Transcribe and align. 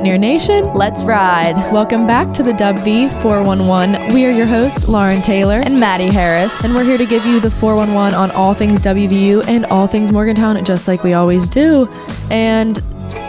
Mountaineer 0.00 0.18
Nation. 0.18 0.64
Let's 0.72 1.04
ride. 1.04 1.56
Welcome 1.74 2.06
back 2.06 2.32
to 2.32 2.42
the 2.42 2.52
WV 2.52 3.12
411. 3.20 4.14
We 4.14 4.24
are 4.24 4.30
your 4.30 4.46
hosts, 4.46 4.88
Lauren 4.88 5.20
Taylor 5.20 5.56
and 5.56 5.78
Maddie 5.78 6.06
Harris. 6.06 6.64
And 6.64 6.74
we're 6.74 6.84
here 6.84 6.96
to 6.96 7.04
give 7.04 7.26
you 7.26 7.38
the 7.38 7.50
411 7.50 8.14
on 8.18 8.30
all 8.30 8.54
things 8.54 8.80
WVU 8.80 9.46
and 9.46 9.66
all 9.66 9.86
things 9.86 10.10
Morgantown, 10.10 10.64
just 10.64 10.88
like 10.88 11.04
we 11.04 11.12
always 11.12 11.50
do. 11.50 11.86
And 12.30 12.82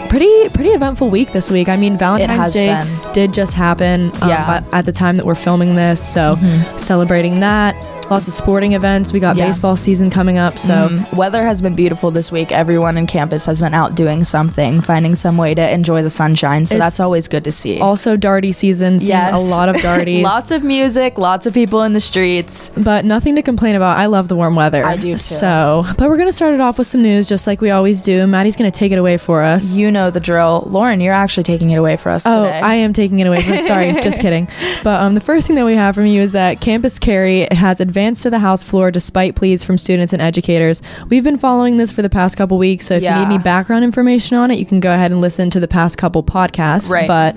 pretty 0.08 0.48
pretty 0.48 0.70
eventful 0.70 1.10
week 1.10 1.32
this 1.32 1.50
week. 1.50 1.68
I 1.68 1.76
mean, 1.76 1.98
Valentine's 1.98 2.54
Day 2.54 2.68
been. 2.68 3.12
did 3.12 3.34
just 3.34 3.52
happen 3.52 4.10
um, 4.22 4.30
yeah. 4.30 4.64
at 4.72 4.86
the 4.86 4.92
time 4.92 5.18
that 5.18 5.26
we're 5.26 5.34
filming 5.34 5.74
this, 5.74 6.02
so 6.02 6.36
mm-hmm. 6.36 6.78
celebrating 6.78 7.40
that 7.40 7.74
lots 8.12 8.28
of 8.28 8.34
sporting 8.34 8.74
events. 8.74 9.10
We 9.10 9.20
got 9.20 9.36
yeah. 9.36 9.46
baseball 9.46 9.74
season 9.74 10.10
coming 10.10 10.36
up. 10.36 10.58
So 10.58 10.74
mm-hmm. 10.74 11.16
weather 11.16 11.42
has 11.44 11.62
been 11.62 11.74
beautiful 11.74 12.10
this 12.10 12.30
week. 12.30 12.52
Everyone 12.52 12.98
in 12.98 13.06
campus 13.06 13.46
has 13.46 13.62
been 13.62 13.72
out 13.72 13.94
doing 13.94 14.22
something, 14.22 14.82
finding 14.82 15.14
some 15.14 15.38
way 15.38 15.54
to 15.54 15.70
enjoy 15.70 16.02
the 16.02 16.10
sunshine. 16.10 16.66
So 16.66 16.74
it's 16.74 16.80
that's 16.80 17.00
always 17.00 17.26
good 17.26 17.42
to 17.44 17.52
see. 17.52 17.80
Also 17.80 18.14
darty 18.14 18.54
season. 18.54 18.98
Yes. 19.00 19.34
a 19.34 19.38
lot 19.38 19.70
of 19.70 19.76
darties. 19.82 20.22
lots 20.22 20.50
of 20.50 20.62
music, 20.62 21.16
lots 21.16 21.46
of 21.46 21.54
people 21.54 21.82
in 21.84 21.94
the 21.94 22.00
streets. 22.00 22.68
But 22.68 23.06
nothing 23.06 23.34
to 23.36 23.42
complain 23.42 23.76
about. 23.76 23.96
I 23.96 24.06
love 24.06 24.28
the 24.28 24.36
warm 24.36 24.56
weather. 24.56 24.84
I 24.84 24.98
do 24.98 25.12
too. 25.12 25.16
So, 25.16 25.82
but 25.96 26.10
we're 26.10 26.18
gonna 26.18 26.32
start 26.32 26.52
it 26.52 26.60
off 26.60 26.76
with 26.76 26.88
some 26.88 27.00
news, 27.00 27.30
just 27.30 27.46
like 27.46 27.62
we 27.62 27.70
always 27.70 28.02
do. 28.02 28.26
Maddie's 28.26 28.56
gonna 28.56 28.70
take 28.70 28.92
it 28.92 28.98
away 28.98 29.16
for 29.16 29.42
us. 29.42 29.78
You 29.78 29.90
know 29.90 30.10
the 30.10 30.20
drill, 30.20 30.64
Lauren. 30.66 31.00
You're 31.00 31.14
actually 31.14 31.44
taking 31.44 31.70
it 31.70 31.76
away 31.76 31.96
for 31.96 32.10
us. 32.10 32.26
Oh, 32.26 32.44
today. 32.44 32.60
I 32.60 32.74
am 32.74 32.92
taking 32.92 33.20
it 33.20 33.26
away. 33.26 33.40
For, 33.40 33.56
sorry, 33.56 33.92
just 34.02 34.20
kidding. 34.20 34.48
But 34.84 35.00
um, 35.00 35.14
the 35.14 35.20
first 35.20 35.46
thing 35.46 35.56
that 35.56 35.64
we 35.64 35.76
have 35.76 35.94
from 35.94 36.04
you 36.04 36.20
is 36.20 36.32
that 36.32 36.60
Campus 36.60 36.98
Carry 36.98 37.48
has 37.50 37.80
advanced 37.80 38.01
to 38.02 38.30
the 38.30 38.40
House 38.40 38.62
floor 38.62 38.90
despite 38.90 39.36
pleas 39.36 39.62
from 39.62 39.78
students 39.78 40.12
and 40.12 40.20
educators. 40.20 40.82
We've 41.08 41.22
been 41.22 41.38
following 41.38 41.76
this 41.76 41.92
for 41.92 42.02
the 42.02 42.10
past 42.10 42.36
couple 42.36 42.58
weeks, 42.58 42.86
so 42.86 42.96
if 42.96 43.02
yeah. 43.02 43.20
you 43.20 43.28
need 43.28 43.34
any 43.34 43.42
background 43.42 43.84
information 43.84 44.36
on 44.36 44.50
it, 44.50 44.58
you 44.58 44.66
can 44.66 44.80
go 44.80 44.92
ahead 44.92 45.12
and 45.12 45.20
listen 45.20 45.50
to 45.50 45.60
the 45.60 45.68
past 45.68 45.98
couple 45.98 46.22
podcasts. 46.22 46.90
Right. 46.90 47.06
But 47.06 47.36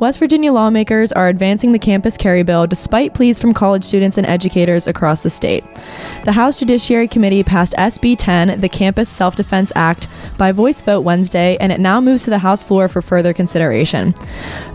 West 0.00 0.18
Virginia 0.18 0.52
lawmakers 0.52 1.12
are 1.12 1.28
advancing 1.28 1.70
the 1.70 1.78
campus 1.78 2.16
carry 2.16 2.42
bill 2.42 2.66
despite 2.66 3.14
pleas 3.14 3.38
from 3.38 3.54
college 3.54 3.84
students 3.84 4.18
and 4.18 4.26
educators 4.26 4.88
across 4.88 5.22
the 5.22 5.30
state. 5.30 5.64
The 6.24 6.32
House 6.32 6.58
Judiciary 6.58 7.06
Committee 7.06 7.44
passed 7.44 7.74
SB 7.74 8.16
10, 8.18 8.60
the 8.60 8.68
Campus 8.68 9.08
Self 9.08 9.36
Defense 9.36 9.72
Act, 9.76 10.08
by 10.36 10.50
voice 10.50 10.80
vote 10.80 11.02
Wednesday, 11.02 11.56
and 11.60 11.70
it 11.70 11.78
now 11.78 12.00
moves 12.00 12.24
to 12.24 12.30
the 12.30 12.38
House 12.38 12.62
floor 12.62 12.88
for 12.88 13.00
further 13.00 13.32
consideration. 13.32 14.12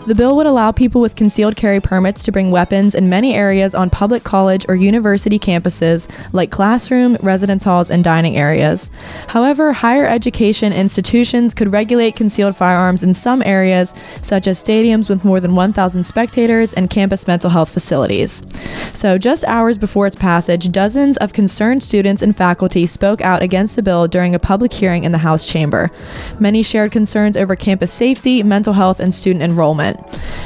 The 0.06 0.14
bill 0.14 0.36
would 0.36 0.46
allow 0.46 0.70
people 0.70 1.00
with 1.00 1.16
concealed 1.16 1.56
carry 1.56 1.80
permits 1.80 2.22
to 2.22 2.32
bring 2.32 2.52
weapons 2.52 2.94
in 2.94 3.08
many 3.08 3.34
areas 3.34 3.74
on 3.74 3.90
public 3.90 4.22
college 4.22 4.64
or 4.68 4.76
university 4.76 5.36
campuses, 5.36 6.08
like 6.32 6.52
classroom, 6.52 7.16
residence 7.22 7.64
halls, 7.64 7.90
and 7.90 8.04
dining 8.04 8.36
areas. 8.36 8.88
However, 9.26 9.72
higher 9.72 10.06
education 10.06 10.72
institutions 10.72 11.54
could 11.54 11.72
regulate 11.72 12.14
concealed 12.14 12.54
firearms 12.54 13.02
in 13.02 13.14
some 13.14 13.42
areas, 13.42 13.96
such 14.22 14.46
as 14.46 14.62
stadiums 14.62 15.08
with 15.08 15.24
more 15.24 15.40
than 15.40 15.56
1,000 15.56 16.04
spectators 16.04 16.72
and 16.72 16.88
campus 16.88 17.26
mental 17.26 17.50
health 17.50 17.70
facilities. 17.70 18.46
So, 18.92 19.18
just 19.18 19.44
hours 19.46 19.76
before 19.76 20.06
its 20.06 20.14
passage, 20.14 20.70
dozens 20.70 21.16
of 21.16 21.32
concerned 21.32 21.82
students 21.82 22.22
and 22.22 22.36
faculty 22.36 22.86
spoke 22.86 23.22
out 23.22 23.42
against 23.42 23.74
the 23.74 23.82
bill 23.82 24.06
during 24.06 24.36
a 24.36 24.38
public 24.38 24.72
hearing 24.72 25.02
in 25.02 25.10
the 25.10 25.18
House 25.18 25.50
chamber. 25.50 25.90
Many 26.38 26.62
shared 26.62 26.92
concerns 26.92 27.36
over 27.36 27.56
campus 27.56 27.92
safety, 27.92 28.44
mental 28.44 28.74
health, 28.74 29.00
and 29.00 29.12
student 29.12 29.42
enrollment. 29.42 29.95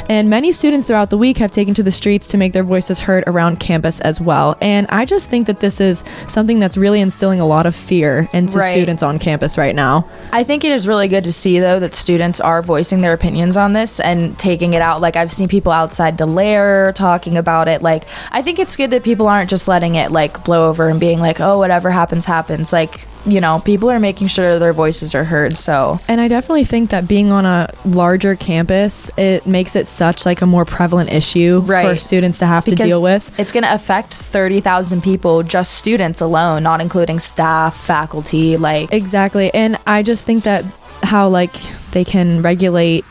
And 0.09 0.29
many 0.29 0.53
students 0.53 0.87
throughout 0.87 1.11
the 1.11 1.19
week 1.19 1.39
have 1.39 1.51
taken 1.51 1.75
to 1.75 1.83
the 1.83 1.91
streets 1.91 2.29
to 2.29 2.39
make 2.39 2.53
their 2.53 2.65
voices 2.65 3.01
heard 3.01 3.25
around 3.27 3.61
campus 3.61 4.01
as 4.01 4.20
well. 4.20 4.57
And 4.61 4.87
I 4.89 5.05
just 5.05 5.29
think 5.29 5.47
that 5.47 5.61
this 5.61 5.81
is 5.81 6.03
something 6.27 6.59
that's 6.59 6.77
really 6.77 7.01
instilling 7.01 7.41
a 7.41 7.47
lot 7.47 7.67
of 7.67 7.77
fear 7.77 8.29
into 8.33 8.59
right. 8.59 8.73
students 8.73 9.03
on 9.03 9.19
campus 9.19 9.57
right 9.57 9.75
now. 9.75 10.09
I 10.33 10.42
think 10.42 10.65
it 10.65 10.73
is 10.73 10.89
really 10.89 11.09
good 11.09 11.25
to 11.25 11.33
see, 11.33 11.61
though, 11.61 11.79
that 11.81 11.95
students 11.95 12.41
are 12.41 12.62
voicing 12.62 13.01
their 13.01 13.12
opinions 13.12 13.57
on 13.57 13.73
this 13.73 14.01
and 14.01 14.39
taking 14.39 14.75
it 14.75 14.83
out. 14.83 15.01
Like, 15.01 15.17
I've 15.17 15.31
seen 15.31 15.48
people 15.48 15.73
outside 15.73 16.19
the 16.19 16.27
lair 16.27 16.92
talking 16.92 17.37
about 17.37 17.69
it. 17.69 17.83
Like, 17.83 18.05
I 18.33 18.42
think 18.42 18.58
it's 18.58 18.77
good 18.77 18.91
that 18.91 19.05
people 19.05 19.29
aren't 19.29 19.51
just 19.51 19.69
letting 19.69 19.95
it, 19.95 20.11
like, 20.11 20.45
blow 20.45 20.69
over 20.69 20.89
and 20.89 20.98
being 20.98 21.20
like, 21.20 21.41
oh, 21.41 21.58
whatever 21.58 21.91
happens, 21.91 22.24
happens. 22.24 22.73
Like, 22.73 23.07
you 23.27 23.41
know, 23.41 23.61
people 23.64 23.91
are 23.91 24.01
making 24.01 24.29
sure 24.29 24.58
their 24.58 24.73
voices 24.73 25.14
are 25.14 25.25
heard. 25.25 25.57
So, 25.57 25.98
and 26.08 26.20
I 26.20 26.29
definitely 26.29 26.64
think 26.64 26.91
that 26.91 27.07
being 27.07 27.31
on 27.33 27.45
a 27.45 27.73
larger 27.85 28.36
campus, 28.36 29.11
it 29.19 29.47
makes 29.47 29.77
it 29.77 29.86
such 29.86 30.25
like 30.25 30.42
a 30.42 30.47
more 30.47 30.64
prevalent 30.64 31.13
issue 31.13 31.61
right. 31.64 31.85
for 31.85 31.97
students 31.97 32.39
to 32.39 32.47
have 32.47 32.64
because 32.64 32.79
to 32.79 32.86
deal 32.86 33.03
with. 33.03 33.39
It's 33.39 33.53
going 33.53 33.64
to 33.64 33.75
affect 33.75 34.14
30,000 34.14 35.03
people, 35.03 35.42
just 35.42 35.75
students 35.75 36.20
alone, 36.20 36.63
not 36.63 36.80
including 36.80 37.19
staff, 37.19 37.77
faculty, 37.77 38.57
like 38.57 38.92
Exactly. 38.92 39.53
And 39.53 39.77
I 39.86 40.03
just 40.03 40.25
think 40.27 40.45
that 40.45 40.64
how 41.03 41.29
like 41.29 41.53
they 41.92 42.05
can 42.05 42.42
regulate 42.42 43.05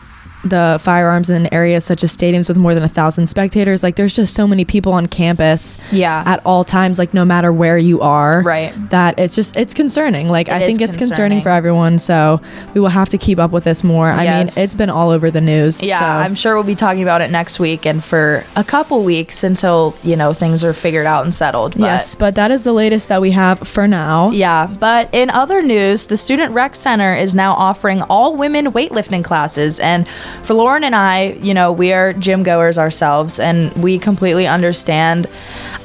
the 0.44 0.78
firearms 0.80 1.28
in 1.28 1.52
areas 1.52 1.84
such 1.84 2.02
as 2.02 2.16
stadiums 2.16 2.48
with 2.48 2.56
more 2.56 2.74
than 2.74 2.82
a 2.82 2.88
thousand 2.88 3.26
spectators 3.26 3.82
like 3.82 3.96
there's 3.96 4.14
just 4.14 4.34
so 4.34 4.46
many 4.46 4.64
people 4.64 4.92
on 4.92 5.06
campus 5.06 5.76
yeah 5.92 6.22
at 6.26 6.40
all 6.46 6.64
times 6.64 6.98
like 6.98 7.12
no 7.12 7.26
matter 7.26 7.52
where 7.52 7.76
you 7.76 8.00
are 8.00 8.42
right 8.42 8.72
that 8.88 9.18
it's 9.18 9.34
just 9.34 9.54
it's 9.56 9.74
concerning 9.74 10.28
like 10.28 10.48
it 10.48 10.54
i 10.54 10.60
think 10.60 10.80
it's 10.80 10.96
concerning. 10.96 11.38
concerning. 11.38 11.42
for 11.42 11.50
everyone 11.50 11.98
so 11.98 12.40
we 12.74 12.80
will 12.80 12.88
have 12.88 13.08
to 13.08 13.18
keep 13.18 13.38
up 13.38 13.50
with 13.50 13.64
this 13.64 13.84
more 13.84 14.06
yes. 14.06 14.18
i 14.18 14.38
mean 14.38 14.64
it's 14.64 14.74
been 14.74 14.88
all 14.88 15.10
over 15.10 15.30
the 15.30 15.42
news 15.42 15.82
yeah 15.82 15.98
so. 15.98 16.06
i'm 16.06 16.34
sure 16.34 16.54
we'll 16.54 16.64
be 16.64 16.74
talking 16.74 17.02
about 17.02 17.20
it 17.20 17.30
next 17.30 17.60
week 17.60 17.84
and 17.84 18.02
for 18.02 18.42
a 18.56 18.64
couple 18.64 19.04
weeks 19.04 19.44
until 19.44 19.94
you 20.02 20.16
know 20.16 20.32
things 20.32 20.64
are 20.64 20.72
figured 20.72 21.06
out 21.06 21.22
and 21.22 21.34
settled 21.34 21.72
but 21.72 21.80
yes 21.80 22.14
but 22.14 22.34
that 22.34 22.50
is 22.50 22.62
the 22.62 22.72
latest 22.72 23.08
that 23.08 23.20
we 23.20 23.30
have 23.30 23.58
for 23.58 23.86
now 23.86 24.30
yeah 24.30 24.74
but 24.80 25.12
in 25.12 25.28
other 25.28 25.60
news 25.60 26.06
the 26.06 26.16
student 26.16 26.54
rec 26.54 26.74
center 26.74 27.14
is 27.14 27.34
now 27.34 27.52
offering 27.52 28.00
all 28.02 28.36
women 28.36 28.66
weightlifting 28.72 29.22
classes 29.22 29.78
and 29.80 30.06
for 30.42 30.54
Lauren 30.54 30.84
and 30.84 30.94
I, 30.94 31.32
you 31.40 31.54
know, 31.54 31.72
we 31.72 31.92
are 31.92 32.12
gym 32.12 32.42
goers 32.42 32.78
ourselves 32.78 33.40
and 33.40 33.72
we 33.82 33.98
completely 33.98 34.46
understand. 34.46 35.26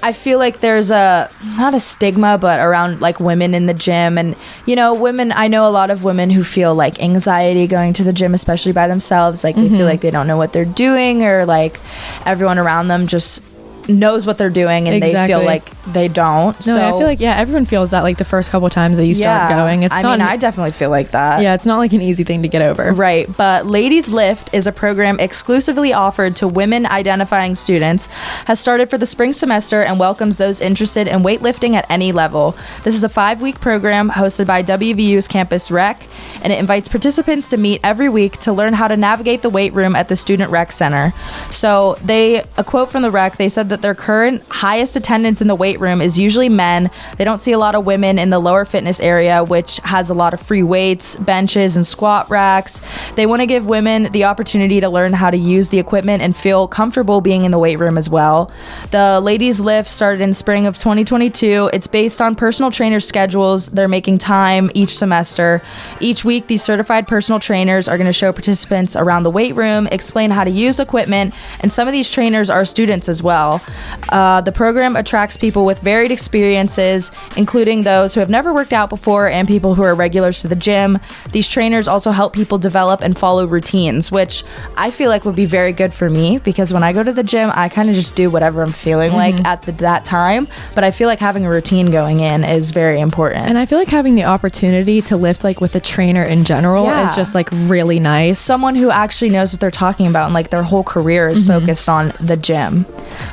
I 0.04 0.14
feel 0.14 0.38
like 0.38 0.60
there's 0.60 0.92
a 0.92 1.30
not 1.58 1.74
a 1.74 1.80
stigma, 1.80 2.38
but 2.38 2.60
around 2.60 3.02
like 3.02 3.20
women 3.20 3.56
in 3.56 3.66
the 3.66 3.74
gym. 3.74 4.18
And, 4.18 4.36
you 4.66 4.76
know, 4.76 4.94
women, 4.94 5.32
I 5.32 5.48
know 5.48 5.68
a 5.68 5.72
lot 5.72 5.90
of 5.90 6.04
women 6.04 6.30
who 6.30 6.44
feel 6.44 6.76
like 6.76 7.02
anxiety 7.02 7.68
going 7.68 7.94
to 7.94 8.04
the 8.04 8.14
gym, 8.14 8.34
especially 8.34 8.72
by 8.72 8.88
themselves. 8.88 9.44
Like 9.44 9.56
mm-hmm. 9.56 9.64
they 9.64 9.70
feel 9.70 9.78
mm-hmm. 9.80 9.88
like 9.88 10.02
they 10.02 10.12
don't 10.12 10.28
know 10.28 10.38
what 10.38 10.54
they're 10.54 10.66
doing 10.66 11.24
or 11.24 11.46
like 11.46 11.80
everyone 12.26 12.60
around 12.60 12.88
them 12.88 13.08
just 13.08 13.44
knows 13.88 14.26
what 14.26 14.38
they're 14.38 14.50
doing 14.50 14.88
and 14.88 14.96
exactly. 14.96 15.12
they 15.12 15.28
feel 15.28 15.46
like 15.46 15.84
they 15.86 16.08
don't. 16.08 16.56
No, 16.68 16.76
so, 16.76 16.82
I 16.82 16.92
feel 16.92 17.08
like 17.08 17.20
yeah, 17.20 17.36
everyone 17.38 17.66
feels 17.66 17.92
that 17.92 18.02
like 18.02 18.18
the 18.18 18.26
first 18.26 18.52
couple 18.52 18.70
times 18.70 18.98
that 18.98 19.06
you 19.06 19.14
start 19.14 19.50
yeah, 19.50 19.58
going. 19.58 19.84
It's 19.84 19.96
I 19.96 20.02
not, 20.02 20.20
mean, 20.20 20.28
I 20.28 20.38
definitely 20.38 20.72
feel 20.72 20.90
like 20.90 21.12
that. 21.12 21.42
Yeah, 21.42 21.54
it's 21.54 21.66
not 21.66 21.78
like 21.78 21.94
an 21.94 22.02
easy 22.02 22.24
thing 22.24 22.42
to 22.42 22.48
get 22.48 22.62
over. 22.62 22.92
Right, 22.92 23.28
but 23.38 23.66
Ladies 23.66 24.12
Lift 24.12 24.54
is 24.54 24.68
a 24.68 24.72
program 24.72 25.20
exclusively 25.20 25.94
offered 25.94 26.36
to 26.38 26.48
women 26.48 26.86
identifying 26.86 27.56
students. 27.56 28.08
Has 28.46 28.60
started 28.60 28.90
for 28.90 28.98
the 28.98 29.06
spring 29.06 29.34
semester 29.34 29.82
and 29.82 30.00
welcomes 30.00 30.38
those 30.38 30.62
interested 30.62 31.08
in 31.08 31.20
weightlifting 31.20 31.76
at 31.76 31.90
any 31.90 32.12
level. 32.12 32.52
This 32.84 32.96
is 32.96 33.04
a 33.04 33.10
five-week 33.10 33.60
program 33.60 34.10
hosted 34.10 34.48
by 34.48 34.64
WVU's 34.64 35.28
Campus 35.28 35.72
Rec, 35.72 36.08
and 36.44 36.52
it 36.52 36.60
invites 36.60 36.88
participants 36.88 37.50
to 37.50 37.58
meet 37.58 37.82
every 37.84 38.10
week 38.10 38.38
to 38.40 38.54
learn 38.54 38.74
how 38.74 38.88
to 38.88 38.98
navigate 38.98 39.42
the 39.42 39.50
weight 39.50 39.74
room 39.74 39.96
at 39.96 40.08
the 40.08 40.16
Student 40.16 40.52
Rec 40.52 40.72
Center. 40.72 41.14
So 41.52 41.98
they 42.04 42.44
a 42.58 42.64
quote 42.64 42.92
from 42.92 43.02
the 43.02 43.12
rec. 43.12 43.38
They 43.38 43.50
said 43.50 43.70
that 43.70 43.75
their 43.82 43.96
current 43.96 44.44
highest 44.50 44.96
attendance 44.96 45.42
in 45.42 45.48
the 45.48 45.56
weight 45.56 45.80
room 45.80 46.02
is 46.02 46.18
usually 46.18 46.50
men. 46.50 46.90
They 47.18 47.24
don't 47.24 47.40
see 47.40 47.52
a 47.52 47.58
lot 47.58 47.76
of 47.76 47.86
women 47.86 48.20
in 48.20 48.30
the 48.30 48.40
lower 48.40 48.66
fitness 48.66 49.00
area, 49.00 49.44
which 49.44 49.78
has 49.78 50.10
a 50.10 50.14
lot 50.14 50.34
of 50.34 50.42
free 50.42 50.64
weights, 50.64 51.16
benches, 51.18 51.76
and 51.76 51.86
squat 51.86 52.30
racks. 52.30 52.82
They 53.12 53.26
want 53.26 53.42
to 53.42 53.46
give 53.46 53.66
women 53.66 54.12
the 54.12 54.26
opportunity 54.26 54.80
to 54.80 54.90
learn 54.90 55.14
how 55.14 55.30
to 55.30 55.38
use 55.38 55.70
the 55.70 55.80
equipment 55.80 56.22
and 56.22 56.36
feel 56.36 56.68
comfortable 56.68 57.22
being 57.22 57.44
in 57.44 57.52
the 57.52 57.60
weight 57.60 57.80
room 57.80 57.98
as 57.98 58.10
well. 58.10 58.52
The 58.92 59.20
ladies 59.22 59.60
lift 59.60 59.90
started 59.90 60.22
in 60.22 60.34
spring 60.34 60.66
of 60.66 60.78
2022. 60.78 61.70
It's 61.74 61.88
based 61.88 62.22
on 62.22 62.36
personal 62.36 62.72
trainer 62.72 63.00
schedules. 63.00 63.68
They're 63.68 63.88
making 63.88 64.20
time 64.20 64.70
each 64.74 64.96
semester. 64.98 65.62
Each 66.00 66.26
week, 66.26 66.48
these 66.48 66.64
certified 66.64 67.08
personal 67.08 67.40
trainers 67.40 67.88
are 67.88 67.98
going 67.98 68.08
to 68.08 68.14
show 68.14 68.32
participants 68.32 68.96
around 68.96 69.24
the 69.24 69.32
weight 69.32 69.56
room, 69.56 69.88
explain 69.92 70.32
how 70.32 70.44
to 70.44 70.52
use 70.52 70.80
equipment, 70.80 71.34
and 71.60 71.72
some 71.72 71.88
of 71.88 71.92
these 71.92 72.10
trainers 72.10 72.50
are 72.50 72.66
students 72.66 73.10
as 73.10 73.22
well. 73.22 73.62
Uh, 74.10 74.42
the 74.42 74.52
program 74.52 74.96
attracts 74.96 75.38
people 75.38 75.66
with 75.66 75.80
varied 75.80 76.12
experiences, 76.12 77.12
including 77.36 77.84
those 77.84 78.14
who 78.14 78.20
have 78.20 78.30
never 78.30 78.54
worked 78.54 78.74
out 78.74 78.90
before 78.90 79.28
and 79.28 79.48
people 79.48 79.76
who 79.76 79.84
are 79.84 79.96
regulars 79.96 80.42
to 80.42 80.48
the 80.48 80.56
gym. 80.56 81.00
These 81.32 81.48
trainers 81.48 81.88
also 81.88 82.12
help 82.12 82.34
people 82.34 82.58
develop 82.58 83.02
and 83.02 83.18
follow 83.18 83.46
routines, 83.46 84.12
which 84.12 84.44
I 84.78 84.92
feel 84.92 85.10
like 85.10 85.26
would 85.26 85.36
be 85.36 85.46
very 85.46 85.74
good 85.74 85.94
for 85.94 86.10
me 86.10 86.38
because 86.40 86.74
when 86.74 86.84
I 86.84 86.94
go 86.94 87.04
to 87.04 87.14
the 87.14 87.24
gym, 87.24 87.52
I 87.54 87.70
kind 87.70 87.90
of 87.90 87.96
just 87.96 88.16
do 88.16 88.30
whatever 88.30 88.62
I'm 88.62 88.72
feeling 88.72 89.12
mm-hmm. 89.12 89.38
like 89.38 89.46
at 89.46 89.64
the, 89.64 89.72
that 89.74 90.06
time. 90.06 90.48
But 90.74 90.84
I 90.84 90.92
feel 90.92 91.08
like 91.08 91.20
having 91.20 91.46
a 91.46 91.50
routine 91.50 91.92
going 91.92 92.20
in 92.20 92.44
is 92.44 92.72
very 92.72 93.00
important. 93.00 93.48
And 93.48 93.58
I 93.58 93.66
feel 93.66 93.80
like 93.80 93.90
having 93.90 94.16
the 94.16 94.24
opportunity 94.24 95.02
to 95.04 95.18
lift 95.18 95.44
like 95.44 95.62
with 95.62 95.76
a 95.76 95.80
trainer 95.80 96.24
in 96.24 96.44
general 96.44 96.86
yeah. 96.86 97.06
is 97.06 97.16
just 97.16 97.36
like 97.36 97.50
really 97.52 98.00
nice. 98.00 98.40
Someone 98.40 98.76
who 98.76 98.90
actually 98.90 99.30
knows 99.30 99.54
what 99.54 99.62
they're 99.62 99.72
talking 99.72 100.08
about 100.08 100.26
and 100.26 100.34
like 100.34 100.50
their 100.50 100.64
whole 100.64 100.84
career 100.84 101.28
is 101.28 101.40
mm-hmm. 101.40 101.60
focused 101.60 101.90
on 101.90 102.14
the 102.20 102.38
gym. 102.38 102.86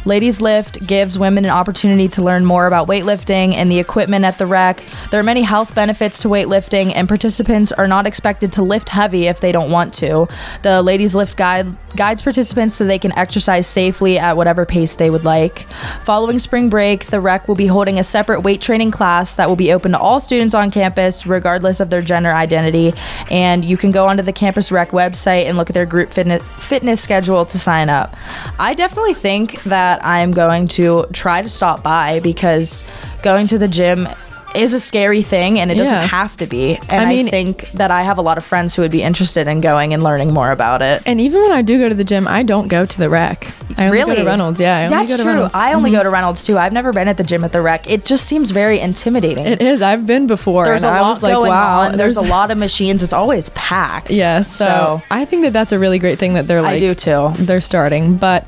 Ladies 0.04 0.40
Lift 0.40 0.86
gives 0.86 1.18
women 1.18 1.44
an 1.44 1.50
opportunity 1.50 2.08
to 2.08 2.22
learn 2.22 2.44
more 2.44 2.66
about 2.66 2.88
weightlifting 2.88 3.54
and 3.54 3.70
the 3.70 3.78
equipment 3.78 4.24
at 4.24 4.38
the 4.38 4.46
rec. 4.46 4.82
There 5.10 5.20
are 5.20 5.24
many 5.24 5.42
health 5.42 5.74
benefits 5.74 6.22
to 6.22 6.28
weightlifting, 6.28 6.92
and 6.94 7.08
participants 7.08 7.72
are 7.72 7.88
not 7.88 8.06
expected 8.06 8.52
to 8.52 8.62
lift 8.62 8.88
heavy 8.88 9.26
if 9.26 9.40
they 9.40 9.52
don't 9.52 9.70
want 9.70 9.94
to. 9.94 10.28
The 10.62 10.82
Ladies 10.82 11.14
Lift 11.14 11.36
guide 11.36 11.74
guides 11.96 12.22
participants 12.22 12.74
so 12.74 12.84
they 12.84 12.98
can 12.98 13.16
exercise 13.18 13.66
safely 13.66 14.18
at 14.18 14.36
whatever 14.36 14.64
pace 14.64 14.96
they 14.96 15.10
would 15.10 15.24
like. 15.24 15.68
Following 16.02 16.38
spring 16.38 16.70
break, 16.70 17.06
the 17.06 17.20
rec 17.20 17.48
will 17.48 17.54
be 17.54 17.66
holding 17.66 17.98
a 17.98 18.04
separate 18.04 18.40
weight 18.40 18.60
training 18.60 18.90
class 18.90 19.36
that 19.36 19.48
will 19.48 19.56
be 19.56 19.72
open 19.72 19.92
to 19.92 19.98
all 19.98 20.20
students 20.20 20.54
on 20.54 20.70
campus, 20.70 21.26
regardless 21.26 21.80
of 21.80 21.90
their 21.90 22.02
gender 22.02 22.30
identity. 22.30 22.94
And 23.30 23.64
you 23.64 23.76
can 23.76 23.90
go 23.90 24.06
onto 24.06 24.22
the 24.22 24.32
campus 24.32 24.72
rec 24.72 24.90
website 24.90 25.44
and 25.44 25.56
look 25.56 25.70
at 25.70 25.74
their 25.74 25.86
group 25.86 26.12
fitness, 26.12 26.42
fitness 26.58 27.00
schedule 27.00 27.44
to 27.46 27.58
sign 27.58 27.88
up. 27.88 28.16
I 28.58 28.74
definitely 28.74 29.14
think 29.14 29.62
that 29.72 30.04
I'm 30.04 30.32
going 30.32 30.68
to 30.78 31.06
try 31.12 31.42
to 31.42 31.48
stop 31.48 31.82
by 31.82 32.20
because 32.20 32.84
going 33.22 33.46
to 33.48 33.58
the 33.58 33.68
gym 33.68 34.06
is 34.54 34.74
a 34.74 34.80
scary 34.80 35.22
thing 35.22 35.58
and 35.58 35.70
it 35.70 35.76
doesn't 35.76 35.94
Yeah. 35.94 36.06
have 36.08 36.36
to 36.36 36.46
be. 36.46 36.76
And 36.90 37.08
I 37.08 37.20
I, 37.20 37.22
think 37.30 37.70
that 37.72 37.90
I 37.90 38.02
have 38.02 38.18
a 38.18 38.20
lot 38.20 38.36
of 38.36 38.44
friends 38.44 38.76
who 38.76 38.82
would 38.82 38.90
be 38.90 39.02
interested 39.02 39.48
in 39.48 39.62
going 39.62 39.94
and 39.94 40.02
learning 40.02 40.34
more 40.34 40.50
about 40.50 40.82
it. 40.82 41.00
And 41.06 41.22
even 41.22 41.40
when 41.40 41.52
I 41.52 41.62
do 41.62 41.78
go 41.78 41.88
to 41.88 41.94
the 41.94 42.04
gym, 42.04 42.28
I 42.28 42.42
don't 42.42 42.68
go 42.68 42.84
to 42.84 42.98
the 42.98 43.08
rec. 43.08 43.46
I 43.78 43.86
only 43.86 43.96
go 43.96 44.04
Really? 44.04 44.16
to 44.16 44.24
Reynolds. 44.26 44.60
Yeah, 44.60 44.76
I 44.76 44.84
only 44.84 44.96
That's 44.96 45.08
go 45.08 45.16
to 45.16 45.22
true. 45.22 45.32
Reynolds. 45.32 45.54
Mm-hmm. 45.54 45.64
I 45.64 45.72
only 45.72 45.90
go 45.90 46.02
to 46.02 46.10
Reynolds 46.10 46.44
too. 46.44 46.58
I've 46.58 46.74
never 46.74 46.92
been 46.92 47.08
at 47.08 47.16
the 47.16 47.24
gym 47.24 47.44
at 47.44 47.52
the 47.52 47.62
rec. 47.62 47.88
It 47.88 48.04
just 48.04 48.26
seems 48.26 48.50
very 48.50 48.78
intimidating. 48.78 49.46
It 49.46 49.62
is. 49.62 49.80
I've 49.80 50.04
been 50.04 50.26
before. 50.26 50.66
there's 50.66 50.84
and 50.84 50.94
a 50.94 50.98
I 50.98 51.00
lot 51.00 51.08
was 51.08 51.22
like, 51.22 51.32
going 51.32 51.48
wow. 51.48 51.80
on. 51.88 51.96
There's, 51.96 52.18
a 52.18 52.20
lot 52.20 52.50
of 52.50 52.58
machines. 52.58 53.02
It's 53.02 53.14
always 53.14 53.48
packed. 53.50 54.10
Yeah. 54.22 54.42
So, 54.42 54.64
So, 54.66 55.02
I 55.10 55.24
think 55.24 55.44
that 55.44 55.54
that's 55.54 55.72
a 55.72 55.78
really 55.78 55.98
great 55.98 56.18
thing 56.18 56.34
that 56.34 56.46
they're 56.46 56.60
like. 56.60 56.74
I 56.76 56.78
do 56.78 56.94
too. 56.94 57.30
They're 57.38 57.62
starting, 57.62 58.18
but. 58.18 58.44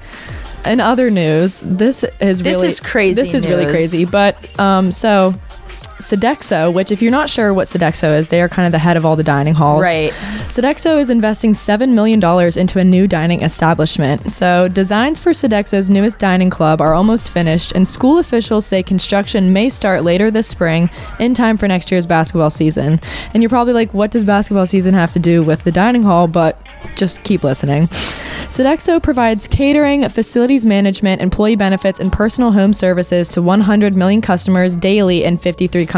In 0.65 0.81
other 0.81 1.11
news, 1.11 1.61
this 1.61 2.05
is 2.21 2.41
This 2.41 2.57
really 2.57 2.69
is 2.69 2.81
crazy 2.81 3.21
This 3.21 3.35
is 3.35 3.47
really 3.47 3.67
crazy. 3.67 4.05
But 4.05 4.37
um, 4.59 4.93
so 4.93 5.35
Sodexo, 5.99 6.73
which 6.73 6.91
if 6.91 7.01
you're 7.01 7.13
not 7.13 7.31
sure 7.31 7.55
what 7.55 7.67
Sodexo 7.67 8.19
is, 8.19 8.29
they 8.29 8.43
are 8.43 8.49
kind 8.49 8.67
of 8.67 8.73
the 8.73 8.79
head 8.79 8.97
of 8.97 9.07
all 9.07 9.17
the 9.17 9.23
dining 9.23 9.55
halls. 9.55 9.83
Right. 9.83 10.11
Sodexo 10.49 10.99
is 11.01 11.09
investing 11.09 11.53
$7 11.53 11.91
million 11.91 12.23
into 12.59 12.79
a 12.79 12.85
new 12.85 13.07
dining 13.07 13.43
establishment. 13.43 14.31
So, 14.33 14.69
designs 14.69 15.19
for 15.19 15.31
Sodexo's 15.31 15.89
newest 15.89 16.19
dining 16.19 16.51
club 16.51 16.81
are 16.81 16.95
almost 16.95 17.31
finished, 17.31 17.73
and 17.73 17.87
school 17.87 18.19
officials 18.19 18.67
say 18.67 18.83
construction 18.83 19.53
may 19.53 19.71
start 19.71 20.03
later 20.03 20.31
this 20.31 20.49
spring 20.49 20.91
in 21.21 21.33
time 21.33 21.57
for 21.57 21.69
next 21.69 21.91
year's 21.91 22.07
basketball 22.07 22.51
season. 22.51 23.01
And 23.33 23.43
you're 23.43 23.51
probably 23.51 23.73
like, 23.73 23.95
what 23.95 24.11
does 24.11 24.25
basketball 24.25 24.67
season 24.67 24.95
have 24.95 25.13
to 25.13 25.19
do 25.19 25.43
with 25.43 25.63
the 25.63 25.73
dining 25.73 26.03
hall? 26.03 26.27
But 26.27 26.61
just 26.97 27.23
keep 27.25 27.45
listening. 27.45 27.89
Sodexo 28.55 29.03
provides 29.03 29.49
catering, 29.49 30.09
facilities 30.09 30.67
management, 30.67 31.23
employee 31.23 31.57
benefits, 31.57 31.99
and 31.99 32.13
personal 32.13 32.53
home 32.53 32.73
services 32.73 33.29
to 33.31 33.43
100 33.43 33.97
million 33.97 34.21
customers 34.21 34.77
daily 34.77 35.25
in 35.25 35.39
53 35.39 35.87
countries. 35.87 35.94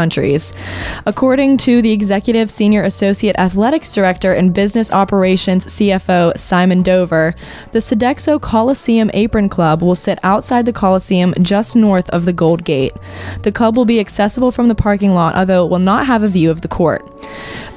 According 1.05 1.57
to 1.57 1.81
the 1.81 1.91
Executive 1.91 2.51
Senior 2.51 2.83
Associate 2.83 3.35
Athletics 3.37 3.93
Director 3.93 4.33
and 4.33 4.53
Business 4.53 4.91
Operations 4.91 5.65
CFO 5.65 6.37
Simon 6.37 6.81
Dover, 6.81 7.33
the 7.71 7.79
Sodexo 7.79 8.39
Coliseum 8.39 9.09
Apron 9.13 9.49
Club 9.49 9.81
will 9.81 9.95
sit 9.95 10.19
outside 10.23 10.65
the 10.65 10.73
Coliseum 10.73 11.33
just 11.41 11.75
north 11.75 12.09
of 12.11 12.25
the 12.25 12.33
Gold 12.33 12.63
Gate. 12.63 12.93
The 13.43 13.51
club 13.51 13.75
will 13.75 13.85
be 13.85 13.99
accessible 13.99 14.51
from 14.51 14.67
the 14.67 14.75
parking 14.75 15.13
lot, 15.13 15.35
although 15.35 15.65
it 15.65 15.69
will 15.69 15.79
not 15.79 16.05
have 16.05 16.23
a 16.23 16.27
view 16.27 16.51
of 16.51 16.61
the 16.61 16.67
court. 16.67 17.03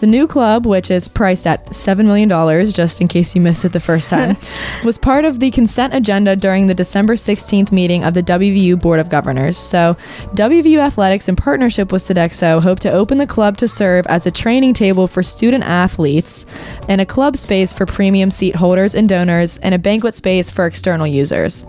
The 0.00 0.06
new 0.06 0.26
club, 0.26 0.64
which 0.64 0.90
is 0.90 1.08
priced 1.08 1.46
at 1.46 1.66
$7 1.66 2.06
million, 2.06 2.28
just 2.72 3.02
in 3.02 3.08
case 3.08 3.34
you 3.34 3.42
missed 3.42 3.66
it 3.66 3.72
the 3.72 3.80
first 3.80 4.08
time, 4.08 4.38
was 4.84 4.96
part 4.96 5.26
of 5.26 5.40
the 5.40 5.50
consent 5.50 5.94
agenda 5.94 6.36
during 6.36 6.66
the 6.66 6.74
December 6.74 7.16
16th 7.16 7.70
meeting 7.70 8.04
of 8.04 8.14
the 8.14 8.22
WVU 8.22 8.80
Board 8.80 8.98
of 8.98 9.10
Governors. 9.10 9.58
So, 9.58 9.98
WVU 10.32 10.78
Athletics, 10.78 11.28
in 11.28 11.36
partnership 11.36 11.92
with 11.92 11.99
Sodexo, 12.00 12.60
hope 12.60 12.80
to 12.80 12.90
open 12.90 13.18
the 13.18 13.26
club 13.26 13.56
to 13.58 13.68
serve 13.68 14.06
as 14.08 14.26
a 14.26 14.30
training 14.30 14.74
table 14.74 15.06
for 15.06 15.22
student 15.22 15.64
athletes 15.64 16.46
and 16.88 17.00
a 17.00 17.06
club 17.06 17.36
space 17.36 17.72
for 17.72 17.86
premium 17.86 18.30
seat 18.30 18.56
holders 18.56 18.94
and 18.94 19.08
donors 19.08 19.58
and 19.58 19.74
a 19.74 19.78
banquet 19.78 20.14
space 20.14 20.50
for 20.50 20.66
external 20.66 21.06
users. 21.06 21.64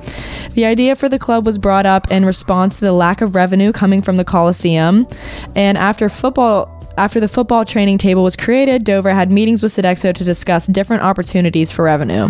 The 0.54 0.66
idea 0.66 0.95
for 0.95 1.10
the 1.10 1.19
club 1.19 1.45
was 1.45 1.57
brought 1.57 1.86
up 1.86 2.12
in 2.12 2.25
response 2.25 2.80
to 2.80 2.86
the 2.86 2.94
lack 2.94 3.22
of 3.22 3.36
revenue 3.36 3.72
coming 3.72 4.01
from 4.01 4.18
the 4.18 4.25
Coliseum, 4.25 5.07
and 5.56 5.78
after 5.78 6.10
football 6.10 6.81
after 6.98 7.20
the 7.20 7.28
football 7.28 7.66
training 7.66 7.98
table 7.98 8.24
was 8.24 8.36
created, 8.36 8.84
Dover 8.84 9.14
had 9.14 9.32
meetings 9.32 9.64
with 9.64 9.72
Sodexo 9.72 10.14
to 10.14 10.24
discuss 10.24 10.68
different 10.68 11.04
opportunities 11.04 11.72
for 11.72 11.86
revenue. 11.86 12.30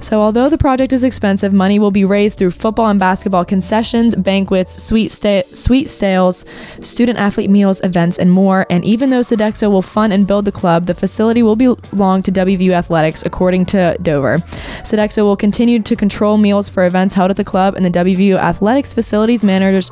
So, 0.00 0.20
although 0.20 0.48
the 0.48 0.58
project 0.58 0.92
is 0.92 1.04
expensive, 1.04 1.52
money 1.52 1.78
will 1.78 1.90
be 1.90 2.04
raised 2.04 2.36
through 2.36 2.50
football 2.50 2.88
and 2.88 3.00
basketball 3.00 3.44
concessions, 3.44 4.14
banquets, 4.14 4.82
sweet, 4.82 5.10
sta- 5.10 5.44
sweet 5.52 5.88
sales, 5.88 6.44
student 6.80 7.18
athlete 7.18 7.50
meals, 7.50 7.82
events, 7.84 8.18
and 8.18 8.30
more. 8.30 8.66
And 8.68 8.84
even 8.84 9.10
though 9.10 9.20
Sodexo 9.20 9.70
will 9.70 9.82
fund 9.82 10.12
and 10.12 10.26
build 10.26 10.44
the 10.44 10.52
club, 10.52 10.86
the 10.86 10.94
facility 10.94 11.42
will 11.42 11.56
belong 11.56 12.22
to 12.22 12.32
WVU 12.32 12.72
Athletics, 12.72 13.24
according 13.24 13.66
to 13.66 13.96
Dover. 14.02 14.38
Sodexo 14.82 15.24
will 15.24 15.36
continue 15.36 15.80
to 15.80 15.96
control 15.96 16.36
meals 16.36 16.68
for 16.68 16.84
events 16.84 17.14
held 17.14 17.30
at 17.30 17.36
the 17.36 17.44
club, 17.44 17.74
and 17.74 17.84
the 17.84 17.90
WVU 17.90 18.36
Athletics 18.36 18.92
facilities 18.92 19.44
managers 19.44 19.90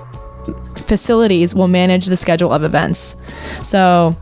facilities 0.87 1.55
will 1.55 1.69
manage 1.69 2.07
the 2.07 2.17
schedule 2.17 2.53
of 2.53 2.65
events. 2.65 3.17
So 3.63 4.17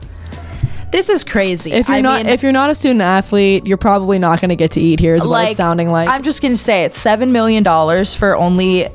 This 0.92 1.08
is 1.08 1.24
crazy. 1.24 1.72
if 1.72 1.88
you're 1.88 1.96
I 1.98 2.00
not 2.00 2.24
mean, 2.24 2.32
if 2.32 2.42
you're 2.42 2.52
not 2.52 2.70
a 2.70 2.74
student 2.74 3.00
athlete, 3.02 3.66
you're 3.66 3.76
probably 3.76 4.18
not 4.18 4.40
going 4.40 4.48
to 4.50 4.56
get 4.56 4.72
to 4.72 4.80
eat 4.80 4.98
here. 5.00 5.14
Is 5.14 5.26
what 5.26 5.46
it's 5.48 5.56
sounding 5.56 5.90
like. 5.90 6.08
I'm 6.08 6.22
just 6.22 6.42
gonna 6.42 6.56
say 6.56 6.84
it's 6.84 6.98
seven 6.98 7.32
million 7.32 7.62
dollars 7.62 8.14
for 8.14 8.36
only 8.36 8.88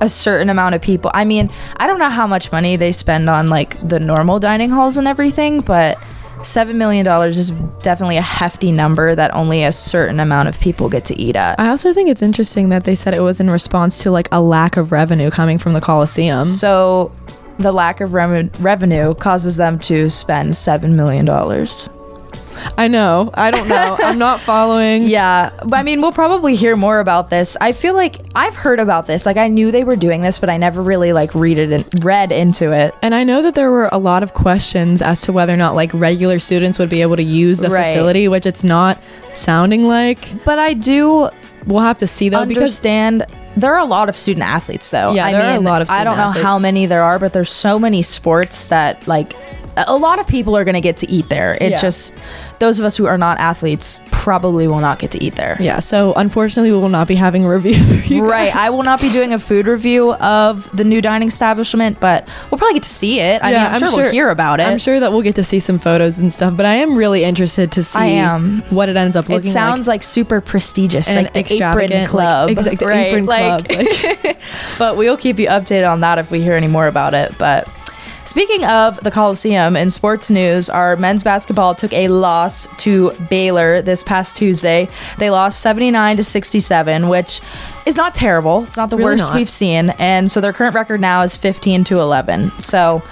a 0.00 0.08
certain 0.08 0.50
amount 0.50 0.74
of 0.74 0.82
people. 0.82 1.10
I 1.14 1.24
mean, 1.24 1.48
I 1.76 1.86
don't 1.86 1.98
know 2.00 2.10
how 2.10 2.26
much 2.26 2.50
money 2.52 2.76
they 2.76 2.92
spend 2.92 3.30
on 3.30 3.48
like 3.48 3.76
the 3.88 4.00
normal 4.00 4.40
dining 4.40 4.68
halls 4.70 4.98
and 4.98 5.06
everything, 5.06 5.60
but 5.60 5.96
seven 6.42 6.78
million 6.78 7.04
dollars 7.04 7.38
is 7.38 7.50
definitely 7.82 8.16
a 8.16 8.22
hefty 8.22 8.72
number 8.72 9.14
that 9.14 9.34
only 9.34 9.64
a 9.64 9.72
certain 9.72 10.20
amount 10.20 10.48
of 10.48 10.58
people 10.60 10.88
get 10.88 11.04
to 11.06 11.14
eat 11.16 11.36
at. 11.36 11.58
I 11.58 11.68
also 11.68 11.92
think 11.92 12.08
it's 12.08 12.22
interesting 12.22 12.68
that 12.70 12.84
they 12.84 12.94
said 12.94 13.14
it 13.14 13.20
was 13.20 13.40
in 13.40 13.50
response 13.50 14.02
to 14.02 14.10
like 14.10 14.28
a 14.32 14.40
lack 14.40 14.76
of 14.76 14.92
revenue 14.92 15.30
coming 15.30 15.58
from 15.58 15.72
the 15.72 15.80
Coliseum. 15.80 16.44
So 16.44 17.12
the 17.58 17.72
lack 17.72 18.00
of 18.00 18.14
rem- 18.14 18.50
revenue 18.60 19.14
causes 19.14 19.56
them 19.56 19.78
to 19.80 20.08
spend 20.08 20.56
seven 20.56 20.96
million 20.96 21.24
dollars. 21.24 21.88
I 22.78 22.88
know. 22.88 23.30
I 23.34 23.50
don't 23.50 23.68
know. 23.68 23.96
I'm 24.00 24.18
not 24.18 24.40
following. 24.52 25.04
Yeah, 25.08 25.50
but 25.64 25.74
I 25.78 25.82
mean, 25.82 26.00
we'll 26.00 26.12
probably 26.12 26.54
hear 26.54 26.76
more 26.76 27.00
about 27.00 27.30
this. 27.30 27.56
I 27.60 27.72
feel 27.72 27.94
like 27.94 28.20
I've 28.34 28.54
heard 28.54 28.78
about 28.80 29.06
this. 29.06 29.26
Like 29.26 29.36
I 29.36 29.48
knew 29.48 29.70
they 29.70 29.84
were 29.84 29.96
doing 29.96 30.20
this, 30.20 30.38
but 30.38 30.48
I 30.50 30.56
never 30.56 30.82
really 30.82 31.12
like 31.12 31.34
read 31.34 31.58
it 31.58 31.72
and 31.72 32.04
read 32.04 32.32
into 32.32 32.72
it. 32.72 32.94
And 33.02 33.14
I 33.14 33.24
know 33.24 33.42
that 33.42 33.54
there 33.54 33.70
were 33.70 33.88
a 33.92 33.98
lot 33.98 34.22
of 34.22 34.34
questions 34.34 35.02
as 35.02 35.22
to 35.22 35.32
whether 35.32 35.52
or 35.52 35.56
not 35.56 35.74
like 35.74 35.92
regular 35.94 36.38
students 36.38 36.78
would 36.78 36.90
be 36.90 37.02
able 37.02 37.16
to 37.16 37.22
use 37.22 37.58
the 37.58 37.70
Right. 37.70 37.84
facility, 37.86 38.28
which 38.28 38.46
it's 38.46 38.64
not 38.64 38.98
sounding 39.34 39.82
like. 39.86 40.44
But 40.44 40.58
I 40.58 40.74
do 40.74 41.30
We'll 41.64 41.80
have 41.80 41.98
to 41.98 42.08
see 42.08 42.28
though 42.28 42.44
because 42.44 42.58
understand 42.80 43.24
there 43.56 43.72
are 43.72 43.78
a 43.78 43.84
lot 43.84 44.08
of 44.08 44.16
student 44.16 44.44
athletes 44.44 44.90
though. 44.90 45.12
Yeah, 45.12 45.26
I 45.26 45.32
there 45.32 45.42
are 45.42 45.56
a 45.56 45.60
lot 45.60 45.80
of 45.80 45.90
I 45.90 46.02
don't 46.02 46.16
know 46.16 46.24
athletes. 46.30 46.44
how 46.44 46.58
many 46.58 46.86
there 46.86 47.02
are, 47.02 47.20
but 47.20 47.32
there's 47.32 47.50
so 47.52 47.78
many 47.78 48.02
sports 48.02 48.68
that 48.70 49.06
like 49.06 49.34
a 49.76 49.96
lot 49.96 50.18
of 50.18 50.26
people 50.26 50.56
are 50.56 50.64
going 50.64 50.74
to 50.74 50.80
get 50.80 50.98
to 50.98 51.10
eat 51.10 51.28
there. 51.28 51.56
It 51.60 51.70
Yeah. 51.72 51.76
just 51.78 52.14
those 52.58 52.78
of 52.78 52.84
us 52.84 52.96
who 52.96 53.06
are 53.06 53.18
not 53.18 53.38
athletes 53.38 53.98
probably 54.10 54.68
will 54.68 54.78
not 54.80 54.98
get 54.98 55.10
to 55.12 55.22
eat 55.24 55.34
there. 55.34 55.56
yeah. 55.58 55.80
So 55.80 56.12
unfortunately, 56.14 56.70
we 56.70 56.78
will 56.78 56.88
not 56.88 57.08
be 57.08 57.14
having 57.16 57.44
a 57.44 57.48
review. 57.48 57.74
for 57.84 57.94
you 58.12 58.24
Right. 58.24 58.54
I 58.54 58.70
will 58.70 58.82
not 58.84 59.00
be 59.00 59.08
doing 59.08 59.32
a 59.32 59.38
food 59.38 59.66
review 59.66 60.12
of 60.14 60.74
the 60.76 60.84
new 60.84 61.00
dining 61.00 61.28
establishment, 61.28 61.98
but 62.00 62.28
we'll 62.50 62.58
probably 62.58 62.74
get 62.74 62.84
to 62.84 62.88
see 62.88 63.18
it. 63.20 63.42
I 63.42 63.50
mean, 63.50 63.60
I'm, 63.60 63.78
sure, 63.80 63.96
we'll 63.96 64.10
hear 64.12 64.28
about 64.28 64.60
it. 64.60 64.66
I'm 64.66 64.78
sure 64.78 65.00
that 65.00 65.10
we'll 65.10 65.22
get 65.22 65.34
to 65.36 65.44
see 65.44 65.58
some 65.58 65.78
photos 65.78 66.18
and 66.18 66.32
stuff, 66.32 66.56
but 66.56 66.66
I 66.66 66.74
am 66.74 66.94
really 66.96 67.24
interested 67.24 67.72
to 67.72 67.82
see 67.82 67.98
I 67.98 68.06
am. 68.06 68.60
what 68.70 68.88
it 68.88 68.96
ends 68.96 69.16
up 69.16 69.28
looking. 69.28 69.48
it 69.48 69.52
sounds 69.52 69.88
like, 69.88 70.02
super 70.02 70.40
prestigious, 70.40 71.08
and 71.08 71.24
like 71.34 71.48
the 71.48 71.62
apron 71.64 72.06
club, 72.06 72.50
like, 72.50 72.80
right? 72.80 73.06
apron 73.06 73.26
like, 73.26 73.66
club. 73.66 73.86
Like, 74.24 74.40
but 74.78 74.96
we'll 74.96 75.16
keep 75.16 75.38
you 75.38 75.48
updated 75.48 75.90
on 75.90 76.00
that 76.00 76.18
if 76.18 76.30
we 76.30 76.42
hear 76.42 76.54
any 76.54 76.68
more 76.68 76.86
about 76.86 77.14
it. 77.14 77.36
But 77.38 77.68
speaking 78.24 78.64
of 78.64 78.98
the 79.00 79.10
Coliseum 79.10 79.76
in 79.76 79.90
sports 79.90 80.30
news, 80.30 80.70
our 80.70 80.96
men's 80.96 81.22
basketball 81.22 81.74
took 81.74 81.92
a 81.92 82.08
loss 82.08 82.66
to 82.78 83.12
Baylor 83.30 83.82
this 83.82 84.02
past 84.02 84.36
Tuesday. 84.36 84.88
They 85.18 85.30
lost 85.30 85.60
79 85.60 86.16
to 86.16 86.22
67, 86.22 87.08
which 87.08 87.40
is 87.86 87.96
not 87.96 88.14
terrible. 88.14 88.62
It's 88.62 88.76
not 88.76 88.90
the 88.90 88.96
really 88.96 89.12
worst 89.12 89.28
not. 89.28 89.34
we've 89.34 89.50
seen. 89.50 89.90
And 89.98 90.30
so 90.30 90.40
their 90.40 90.52
current 90.52 90.74
record 90.74 91.00
now 91.00 91.22
is 91.22 91.36
15 91.36 91.84
to 91.84 91.98
11. 91.98 92.50
So, 92.60 93.02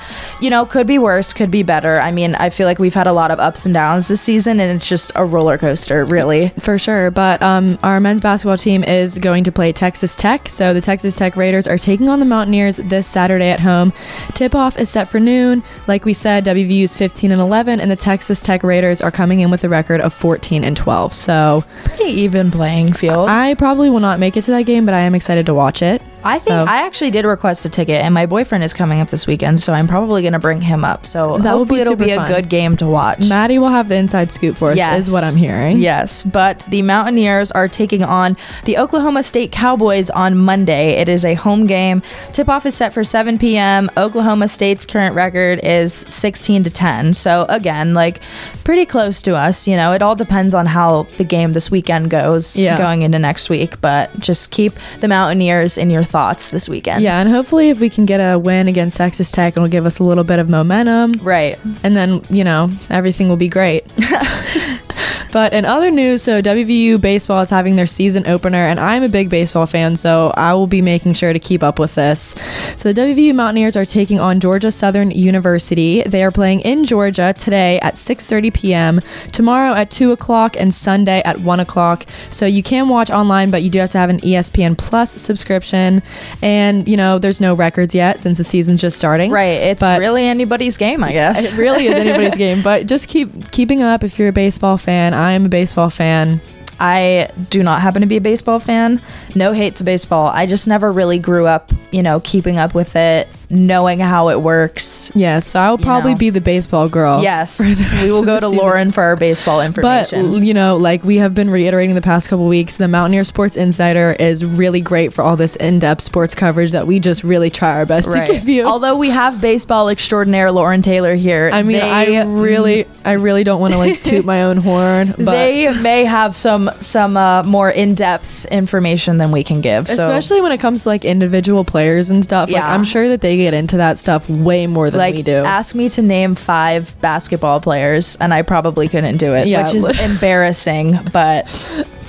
you 0.40 0.50
know, 0.50 0.64
could 0.64 0.86
be 0.86 0.98
worse, 0.98 1.32
could 1.32 1.50
be 1.50 1.62
better. 1.62 2.00
I 2.00 2.12
mean, 2.12 2.34
I 2.34 2.50
feel 2.50 2.66
like 2.66 2.78
we've 2.78 2.94
had 2.94 3.06
a 3.06 3.12
lot 3.12 3.30
of 3.30 3.38
ups 3.38 3.64
and 3.64 3.74
downs 3.74 4.08
this 4.08 4.20
season, 4.20 4.60
and 4.60 4.76
it's 4.76 4.88
just 4.88 5.12
a 5.14 5.24
roller 5.24 5.58
coaster, 5.58 6.04
really. 6.04 6.48
for 6.60 6.78
sure. 6.78 7.10
But 7.10 7.42
um, 7.42 7.78
our 7.82 8.00
men's 8.00 8.20
basketball 8.20 8.56
team 8.56 8.84
is 8.84 9.18
going 9.18 9.44
to 9.44 9.52
play 9.52 9.72
Texas 9.72 10.14
Tech. 10.14 10.48
So 10.48 10.72
the 10.72 10.80
Texas 10.80 11.16
Tech 11.16 11.36
Raiders 11.36 11.66
are 11.66 11.78
taking 11.78 12.08
on 12.08 12.20
the 12.20 12.26
Mountaineers 12.26 12.76
this 12.76 13.06
Saturday 13.06 13.50
at 13.50 13.60
home. 13.60 13.92
Tip 14.34 14.54
off 14.54 14.78
is 14.78 14.88
set 15.00 15.08
for 15.08 15.20
noon. 15.20 15.62
Like 15.86 16.04
we 16.04 16.12
said, 16.12 16.44
WVU's 16.44 16.96
15 16.96 17.32
and 17.32 17.40
11, 17.40 17.80
and 17.80 17.90
the 17.90 17.96
Texas 17.96 18.40
Tech 18.42 18.62
Raiders 18.62 19.00
are 19.00 19.10
coming 19.10 19.40
in 19.40 19.50
with 19.50 19.64
a 19.64 19.68
record 19.68 20.00
of 20.00 20.12
14 20.12 20.62
and 20.62 20.76
12. 20.76 21.14
So 21.14 21.64
Pretty 21.84 22.04
even 22.04 22.50
playing 22.50 22.92
field. 22.92 23.28
I 23.28 23.54
probably 23.54 23.88
will 23.88 24.00
not 24.00 24.18
make 24.18 24.36
it 24.36 24.42
to 24.42 24.50
that 24.52 24.62
game, 24.62 24.84
but 24.84 24.94
I 24.94 25.00
am 25.00 25.14
excited 25.14 25.46
to 25.46 25.54
watch 25.54 25.82
it. 25.82 26.02
I 26.24 26.38
think 26.38 26.54
So- 26.54 26.64
I 26.68 26.82
actually 26.86 27.10
did 27.10 27.24
request 27.24 27.64
a 27.64 27.68
ticket, 27.68 28.02
and 28.04 28.12
my 28.14 28.26
boyfriend 28.26 28.62
is 28.64 28.74
coming 28.74 29.00
up 29.00 29.08
this 29.10 29.26
weekend, 29.26 29.60
so 29.60 29.72
I'm 29.72 29.88
probably 29.88 30.22
gonna 30.22 30.38
bring 30.38 30.60
him 30.60 30.84
up. 30.84 31.06
So 31.06 31.38
That 31.38 31.52
will 31.52 31.60
hopefully 31.60 31.78
be 31.78 31.82
it'll 31.82 31.96
be 31.96 32.10
a 32.10 32.16
fun. 32.16 32.28
good 32.28 32.48
game 32.48 32.76
to 32.78 32.86
watch. 32.86 33.28
Maddie 33.28 33.58
will 33.58 33.68
have 33.70 33.88
the 33.88 33.96
inside 33.96 34.30
scoop 34.30 34.56
for 34.56 34.72
us, 34.72 34.76
Yes. 34.76 35.06
is 35.08 35.12
what 35.12 35.24
I'm 35.24 35.36
hearing. 35.36 35.78
Yes, 35.78 36.22
but 36.22 36.66
the 36.68 36.82
Mountaineers 36.82 37.50
are 37.52 37.68
taking 37.68 38.04
on 38.04 38.36
the 38.64 38.76
Oklahoma 38.78 39.22
State 39.22 39.50
Cowboys 39.52 40.10
on 40.10 40.36
Monday. 40.36 40.90
It 41.00 41.08
is 41.08 41.24
a 41.24 41.34
home 41.34 41.66
game. 41.66 42.02
Tip 42.32 42.48
off 42.48 42.66
is 42.66 42.74
set 42.74 42.92
for 42.92 43.02
7 43.04 43.38
p.m. 43.38 43.90
Oklahoma 43.96 44.48
State's 44.48 44.84
current 44.84 45.14
record 45.14 45.60
is 45.62 46.04
16 46.08 46.62
to 46.64 46.70
10. 46.70 47.14
So 47.14 47.46
again, 47.48 47.94
like 47.94 48.20
pretty 48.64 48.84
close 48.84 49.22
to 49.22 49.34
us. 49.36 49.66
You 49.66 49.76
know, 49.76 49.92
it 49.92 50.02
all 50.02 50.14
depends 50.16 50.54
on 50.54 50.66
how 50.66 51.06
the 51.16 51.24
game 51.24 51.52
this 51.54 51.70
weekend 51.70 52.10
goes 52.10 52.56
Yeah. 52.58 52.76
going 52.76 53.02
into 53.02 53.18
next 53.18 53.48
week. 53.50 53.80
But 53.80 54.18
just 54.20 54.50
keep 54.50 54.74
the 55.00 55.08
Mountaineers 55.08 55.78
in 55.78 55.90
your 55.90 56.04
thoughts 56.10 56.50
this 56.50 56.68
weekend. 56.68 57.02
Yeah, 57.02 57.20
and 57.20 57.28
hopefully 57.30 57.70
if 57.70 57.80
we 57.80 57.88
can 57.88 58.04
get 58.04 58.18
a 58.18 58.38
win 58.38 58.68
against 58.68 58.96
Texas 58.96 59.30
Tech, 59.30 59.56
it'll 59.56 59.68
give 59.68 59.86
us 59.86 59.98
a 59.98 60.04
little 60.04 60.24
bit 60.24 60.38
of 60.38 60.48
momentum. 60.48 61.12
Right. 61.22 61.58
and 61.84 61.96
then 61.96 62.22
you 62.28 62.44
know 62.44 62.70
everything 62.90 63.28
will 63.28 63.36
be 63.36 63.48
great. 63.48 63.84
but 65.32 65.52
in 65.52 65.64
other 65.64 65.90
news, 65.90 66.22
so 66.22 66.40
WVU 66.42 67.00
baseball 67.00 67.40
is 67.40 67.50
having 67.50 67.76
their 67.76 67.86
season 67.86 68.26
opener, 68.26 68.58
and 68.58 68.78
I'm 68.80 69.02
a 69.02 69.08
big 69.08 69.28
baseball 69.30 69.66
fan, 69.66 69.96
so 69.96 70.32
I 70.36 70.54
will 70.54 70.66
be 70.66 70.82
making 70.82 71.14
sure 71.14 71.32
to 71.32 71.38
keep 71.38 71.62
up 71.62 71.78
with 71.78 71.94
this. 71.94 72.34
So 72.76 72.92
the 72.92 73.00
WVU 73.00 73.34
Mountaineers 73.34 73.76
are 73.76 73.84
taking 73.84 74.18
on 74.20 74.40
Georgia 74.40 74.70
Southern 74.70 75.10
University. 75.10 76.02
They 76.02 76.22
are 76.22 76.30
playing 76.30 76.60
in 76.60 76.84
Georgia 76.84 77.34
today 77.36 77.78
at 77.80 77.94
6:30 77.94 78.52
p.m., 78.54 79.00
tomorrow 79.32 79.74
at 79.74 79.90
2 79.90 80.12
o'clock, 80.12 80.56
and 80.58 80.72
Sunday 80.72 81.22
at 81.24 81.40
1 81.40 81.60
o'clock. 81.60 82.04
So 82.30 82.46
you 82.46 82.62
can 82.62 82.88
watch 82.88 83.10
online, 83.10 83.50
but 83.50 83.62
you 83.62 83.70
do 83.70 83.78
have 83.78 83.90
to 83.90 83.98
have 83.98 84.10
an 84.10 84.20
ESPN 84.20 84.76
Plus 84.76 85.10
subscription, 85.12 86.02
and 86.42 86.88
you 86.88 86.96
know 86.96 87.18
there's 87.18 87.40
no 87.40 87.54
records 87.54 87.94
yet 87.94 88.20
since 88.20 88.38
the 88.38 88.44
season's 88.44 88.80
just 88.80 88.96
starting. 88.98 89.30
Right. 89.30 89.60
It's 89.70 89.80
But- 89.80 90.00
really 90.00 90.24
anybody's 90.26 90.76
game, 90.76 91.02
I 91.04 91.12
guess. 91.20 91.52
It 91.52 91.58
really 91.58 91.86
is 91.86 91.92
anybody's 91.94 92.36
game, 92.46 92.62
but 92.62 92.86
just 92.86 93.08
keep 93.08 93.50
keeping 93.50 93.82
up 93.82 94.02
if 94.04 94.18
you're 94.18 94.28
a 94.28 94.32
baseball 94.32 94.76
fan. 94.76 95.14
I'm 95.20 95.46
a 95.46 95.48
baseball 95.48 95.90
fan. 95.90 96.40
I 96.80 97.30
do 97.50 97.62
not 97.62 97.82
happen 97.82 98.00
to 98.00 98.06
be 98.06 98.16
a 98.16 98.22
baseball 98.22 98.58
fan. 98.58 99.02
No 99.34 99.52
hate 99.52 99.76
to 99.76 99.84
baseball. 99.84 100.28
I 100.28 100.46
just 100.46 100.66
never 100.66 100.90
really 100.90 101.18
grew 101.18 101.46
up, 101.46 101.70
you 101.90 102.02
know, 102.02 102.20
keeping 102.20 102.58
up 102.58 102.74
with 102.74 102.96
it, 102.96 103.28
knowing 103.50 103.98
how 103.98 104.28
it 104.28 104.40
works. 104.40 105.10
Yes, 105.14 105.46
so 105.46 105.60
I'll 105.60 105.78
probably 105.78 106.12
know. 106.12 106.18
be 106.18 106.30
the 106.30 106.40
baseball 106.40 106.88
girl. 106.88 107.20
Yes, 107.30 107.60
we 107.60 108.10
will 108.10 108.24
go 108.24 108.40
to 108.40 108.46
season. 108.46 108.58
Lauren 108.58 108.92
for 108.92 109.02
our 109.02 109.16
baseball 109.16 109.60
information. 109.60 110.32
But 110.32 110.46
you 110.46 110.54
know, 110.54 110.76
like 110.76 111.04
we 111.04 111.16
have 111.16 111.34
been 111.34 111.50
reiterating 111.50 111.94
the 111.94 112.00
past 112.00 112.28
couple 112.28 112.46
weeks, 112.46 112.76
the 112.76 112.88
Mountaineer 112.88 113.24
Sports 113.24 113.56
Insider 113.56 114.12
is 114.18 114.44
really 114.44 114.80
great 114.80 115.12
for 115.12 115.22
all 115.22 115.36
this 115.36 115.56
in-depth 115.56 116.00
sports 116.00 116.34
coverage 116.34 116.72
that 116.72 116.86
we 116.86 116.98
just 116.98 117.22
really 117.24 117.50
try 117.50 117.72
our 117.74 117.86
best 117.86 118.10
to 118.12 118.24
give 118.24 118.48
you. 118.48 118.64
Although 118.64 118.96
we 118.96 119.10
have 119.10 119.40
baseball 119.40 119.88
extraordinaire 119.88 120.50
Lauren 120.50 120.82
Taylor 120.82 121.14
here, 121.14 121.50
I 121.52 121.62
mean, 121.62 121.78
they, 121.78 122.18
I 122.20 122.24
really, 122.24 122.86
I 123.04 123.12
really 123.12 123.44
don't 123.44 123.60
want 123.60 123.72
to 123.74 123.78
like 123.78 124.02
toot 124.02 124.24
my 124.24 124.44
own 124.44 124.56
horn, 124.58 125.08
but 125.18 125.32
they 125.32 125.68
may 125.82 126.04
have 126.04 126.36
some 126.36 126.70
some 126.80 127.16
uh, 127.16 127.42
more 127.42 127.70
in 127.70 127.94
depth 127.94 128.46
information 128.46 129.18
than 129.18 129.30
we 129.30 129.44
can 129.44 129.60
give. 129.60 129.88
So 129.88 129.94
especially 129.94 130.40
when 130.40 130.52
it 130.52 130.58
comes 130.58 130.84
to 130.84 130.88
like 130.88 131.04
individual 131.04 131.64
players 131.64 132.10
and 132.10 132.24
stuff. 132.24 132.48
Like 132.48 132.56
Yeah. 132.56 132.72
I'm 132.72 132.84
sure 132.84 133.08
that 133.08 133.20
they 133.20 133.39
get 133.40 133.54
into 133.54 133.76
that 133.78 133.98
stuff 133.98 134.28
way 134.30 134.66
more 134.66 134.90
than 134.90 134.98
like 134.98 135.14
we 135.14 135.22
do. 135.22 135.36
ask 135.36 135.74
me 135.74 135.88
to 135.88 136.02
name 136.02 136.34
five 136.34 136.98
basketball 137.00 137.60
players 137.60 138.16
and 138.16 138.32
i 138.34 138.42
probably 138.42 138.88
couldn't 138.88 139.16
do 139.16 139.34
it 139.34 139.46
Yeah, 139.48 139.64
which 139.64 139.74
is 139.74 140.00
embarrassing 140.00 140.98
but 141.12 141.46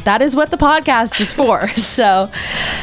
that 0.03 0.23
is 0.23 0.35
what 0.35 0.49
the 0.49 0.57
podcast 0.57 1.21
is 1.21 1.31
for 1.31 1.67
so 1.75 2.31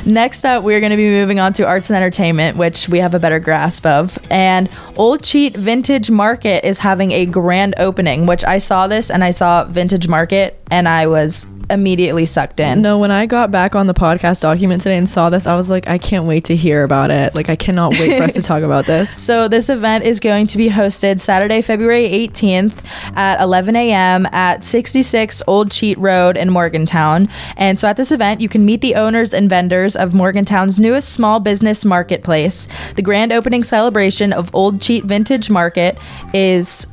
next 0.06 0.44
up 0.44 0.62
we're 0.62 0.78
going 0.80 0.90
to 0.90 0.96
be 0.96 1.10
moving 1.10 1.40
on 1.40 1.52
to 1.52 1.66
arts 1.66 1.90
and 1.90 1.96
entertainment 1.96 2.56
which 2.56 2.88
we 2.88 3.00
have 3.00 3.14
a 3.14 3.18
better 3.18 3.40
grasp 3.40 3.84
of 3.86 4.18
and 4.30 4.70
old 4.96 5.22
cheat 5.22 5.56
vintage 5.56 6.10
market 6.10 6.64
is 6.64 6.78
having 6.78 7.10
a 7.12 7.26
grand 7.26 7.74
opening 7.78 8.26
which 8.26 8.44
i 8.44 8.58
saw 8.58 8.86
this 8.86 9.10
and 9.10 9.24
i 9.24 9.30
saw 9.30 9.64
vintage 9.64 10.06
market 10.06 10.57
and 10.70 10.88
i 10.88 11.06
was 11.06 11.46
immediately 11.70 12.26
sucked 12.26 12.60
in 12.60 12.82
No, 12.82 12.98
when 12.98 13.10
I 13.10 13.26
got 13.26 13.50
back 13.50 13.74
on 13.74 13.86
the 13.86 13.94
podcast 13.94 14.40
document 14.40 14.82
today 14.82 14.96
and 14.96 15.08
saw 15.08 15.30
this, 15.30 15.46
I 15.46 15.54
was 15.54 15.70
like, 15.70 15.88
I 15.88 15.98
can't 15.98 16.24
wait 16.24 16.44
to 16.44 16.56
hear 16.56 16.84
about 16.84 17.10
it. 17.10 17.34
Like, 17.34 17.48
I 17.48 17.56
cannot 17.56 17.92
wait 17.92 18.16
for 18.16 18.24
us 18.24 18.34
to 18.34 18.42
talk 18.50 18.62
about 18.62 18.86
this. 18.86 19.10
So 19.10 19.48
this 19.48 19.68
event 19.68 20.04
is 20.04 20.20
going 20.20 20.46
to 20.48 20.58
be 20.58 20.68
hosted 20.68 21.20
Saturday, 21.20 21.60
February 21.60 22.08
18th 22.08 22.84
at 23.16 23.40
11 23.40 23.76
a.m. 23.76 24.26
at 24.32 24.64
66 24.64 25.42
Old 25.46 25.70
Cheat 25.70 25.98
Road 25.98 26.36
in 26.36 26.50
Morgantown. 26.50 27.28
And 27.56 27.78
so 27.78 27.88
at 27.88 27.96
this 27.96 28.12
event, 28.12 28.40
you 28.40 28.48
can 28.48 28.64
meet 28.64 28.80
the 28.80 28.94
owners 28.94 29.34
and 29.34 29.48
vendors 29.50 29.96
of 29.96 30.14
Morgantown's 30.14 30.78
newest 30.78 31.10
small 31.10 31.40
business 31.40 31.84
marketplace. 31.84 32.66
The 32.94 33.02
grand 33.02 33.32
opening 33.32 33.64
celebration 33.64 34.32
of 34.32 34.54
Old 34.54 34.80
Cheat 34.80 35.04
Vintage 35.04 35.50
Market 35.50 35.98
is 36.32 36.86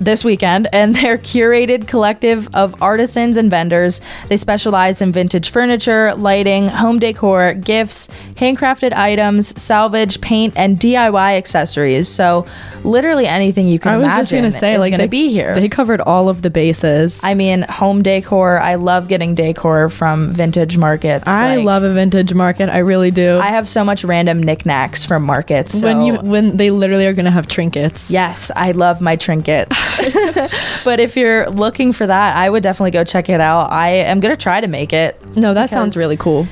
this 0.00 0.24
weekend 0.24 0.68
and 0.72 0.94
their 0.94 1.18
curated 1.18 1.86
collective 1.86 2.48
of 2.54 2.80
artisans 2.82 3.36
and 3.36 3.50
vendors. 3.50 4.00
They 4.28 4.36
specialize 4.36 5.02
in 5.02 5.12
vintage 5.12 5.50
furniture, 5.50 6.14
lighting, 6.14 6.68
home 6.68 6.98
decor, 6.98 7.54
gifts, 7.54 8.08
handcrafted 8.34 8.92
items, 8.92 9.60
salvage, 9.60 10.20
paint, 10.20 10.54
and 10.56 10.78
DIY 10.78 11.36
accessories. 11.36 12.08
So 12.08 12.46
literally 12.84 13.26
anything 13.26 13.68
you 13.68 13.78
can 13.78 13.94
I 13.94 13.96
was 13.96 14.04
imagine 14.04 14.22
just 14.22 14.32
gonna 14.32 14.52
say, 14.52 14.74
is 14.74 14.80
like, 14.80 14.90
going 14.90 14.98
they, 14.98 15.06
to 15.06 15.10
be 15.10 15.28
here. 15.30 15.54
They 15.54 15.68
covered 15.68 16.00
all 16.00 16.28
of 16.28 16.42
the 16.42 16.50
bases. 16.50 17.22
I, 17.24 17.30
I 17.30 17.34
mean, 17.34 17.62
home 17.62 18.02
decor. 18.02 18.58
I 18.58 18.76
love 18.76 19.08
getting 19.08 19.34
decor 19.34 19.88
from 19.88 20.28
vintage 20.28 20.76
markets. 20.78 21.26
Like, 21.26 21.64
love 21.64 21.82
a 21.82 21.92
vintage 21.92 22.34
market. 22.34 22.68
I 22.68 22.78
really 22.78 23.10
do. 23.10 23.38
I 23.38 23.48
have 23.48 23.68
so 23.68 23.84
much 23.84 24.04
random 24.04 24.42
knickknacks 24.42 25.04
from 25.04 25.24
markets. 25.24 25.82
when 25.82 26.02
you 26.02 26.14
when 26.16 26.56
they 26.56 26.70
literally 26.70 27.06
are 27.06 27.12
gonna 27.12 27.30
have 27.30 27.48
trinkets. 27.48 28.10
Yes, 28.10 28.50
I 28.54 28.72
love 28.72 29.00
my 29.00 29.16
trinkets. 29.16 29.87
but 30.84 31.00
if 31.00 31.16
you're 31.16 31.48
looking 31.50 31.92
for 31.92 32.06
that, 32.06 32.36
I 32.36 32.50
would 32.50 32.62
definitely 32.62 32.92
go 32.92 33.04
check 33.04 33.28
it 33.28 33.40
out. 33.40 33.70
I 33.70 33.90
am 33.90 34.20
going 34.20 34.34
to 34.34 34.40
try 34.40 34.60
to 34.60 34.68
make 34.68 34.92
it. 34.92 35.20
No, 35.36 35.54
that 35.54 35.70
sounds 35.70 35.96
really 35.96 36.16
cool. 36.16 36.46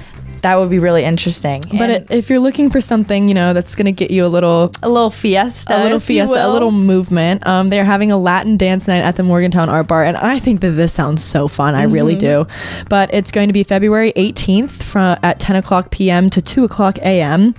That 0.46 0.60
would 0.60 0.70
be 0.70 0.78
really 0.78 1.02
interesting. 1.02 1.64
But 1.76 1.90
it, 1.90 2.06
if 2.08 2.30
you're 2.30 2.38
looking 2.38 2.70
for 2.70 2.80
something, 2.80 3.26
you 3.26 3.34
know, 3.34 3.52
that's 3.52 3.74
gonna 3.74 3.90
get 3.90 4.12
you 4.12 4.24
a 4.24 4.28
little 4.28 4.70
a 4.80 4.88
little 4.88 5.10
fiesta, 5.10 5.76
a 5.76 5.82
little 5.82 5.98
fiesta, 5.98 6.46
a 6.46 6.48
little 6.48 6.70
movement. 6.70 7.44
Um, 7.44 7.68
they're 7.68 7.84
having 7.84 8.12
a 8.12 8.16
Latin 8.16 8.56
dance 8.56 8.86
night 8.86 9.00
at 9.02 9.16
the 9.16 9.24
Morgantown 9.24 9.68
Art 9.68 9.88
Bar, 9.88 10.04
and 10.04 10.16
I 10.16 10.38
think 10.38 10.60
that 10.60 10.70
this 10.70 10.92
sounds 10.92 11.24
so 11.24 11.48
fun. 11.48 11.74
I 11.74 11.82
really 11.82 12.14
do. 12.14 12.46
But 12.88 13.12
it's 13.12 13.32
going 13.32 13.48
to 13.48 13.52
be 13.52 13.64
February 13.64 14.12
18th 14.12 14.70
from 14.70 15.18
at 15.24 15.40
10 15.40 15.56
o'clock 15.56 15.90
p.m. 15.90 16.30
to 16.30 16.40
2 16.40 16.62
o'clock 16.62 16.98
a.m. 16.98 17.52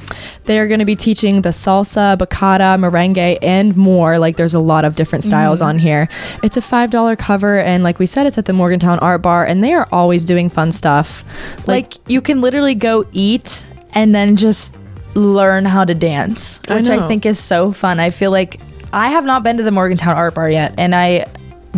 They 0.45 0.57
are 0.57 0.67
going 0.69 0.79
to 0.79 0.85
be 0.85 0.95
teaching 0.95 1.41
the 1.41 1.49
salsa, 1.49 2.17
bachata, 2.17 2.79
merengue, 2.79 3.37
and 3.41 3.75
more. 3.75 4.17
Like 4.17 4.37
there's 4.37 4.53
a 4.53 4.61
lot 4.61 4.85
of 4.85 4.95
different 4.95 5.25
styles 5.25 5.61
on 5.61 5.77
here. 5.77 6.07
It's 6.41 6.55
a 6.55 6.61
five 6.61 6.89
dollar 6.89 7.17
cover, 7.17 7.59
and 7.59 7.83
like 7.83 7.99
we 7.99 8.05
said, 8.05 8.27
it's 8.27 8.37
at 8.37 8.45
the 8.45 8.53
Morgantown 8.53 8.97
Art 8.99 9.21
Bar, 9.21 9.45
and 9.45 9.61
they 9.61 9.73
are 9.73 9.89
always 9.91 10.23
doing 10.23 10.47
fun 10.47 10.71
stuff. 10.71 11.25
Like 11.67 11.95
you 12.09 12.21
can 12.21 12.39
literally 12.39 12.76
go 12.79 13.05
eat 13.11 13.65
and 13.93 14.13
then 14.13 14.35
just 14.35 14.75
learn 15.15 15.65
how 15.65 15.83
to 15.83 15.95
dance, 15.95 16.59
which 16.69 16.89
I, 16.89 16.97
know. 16.97 17.07
think 17.07 17.25
is 17.25 17.39
so 17.39 17.71
fun. 17.71 17.99
I 17.99 18.09
feel 18.11 18.31
like 18.31 18.59
I 18.93 19.09
have 19.09 19.25
not 19.25 19.43
been 19.43 19.57
to 19.57 19.63
the 19.63 19.71
Morgantown 19.71 20.15
Art 20.15 20.35
Bar 20.35 20.49
yet, 20.49 20.75
and 20.77 20.93
I 20.95 21.25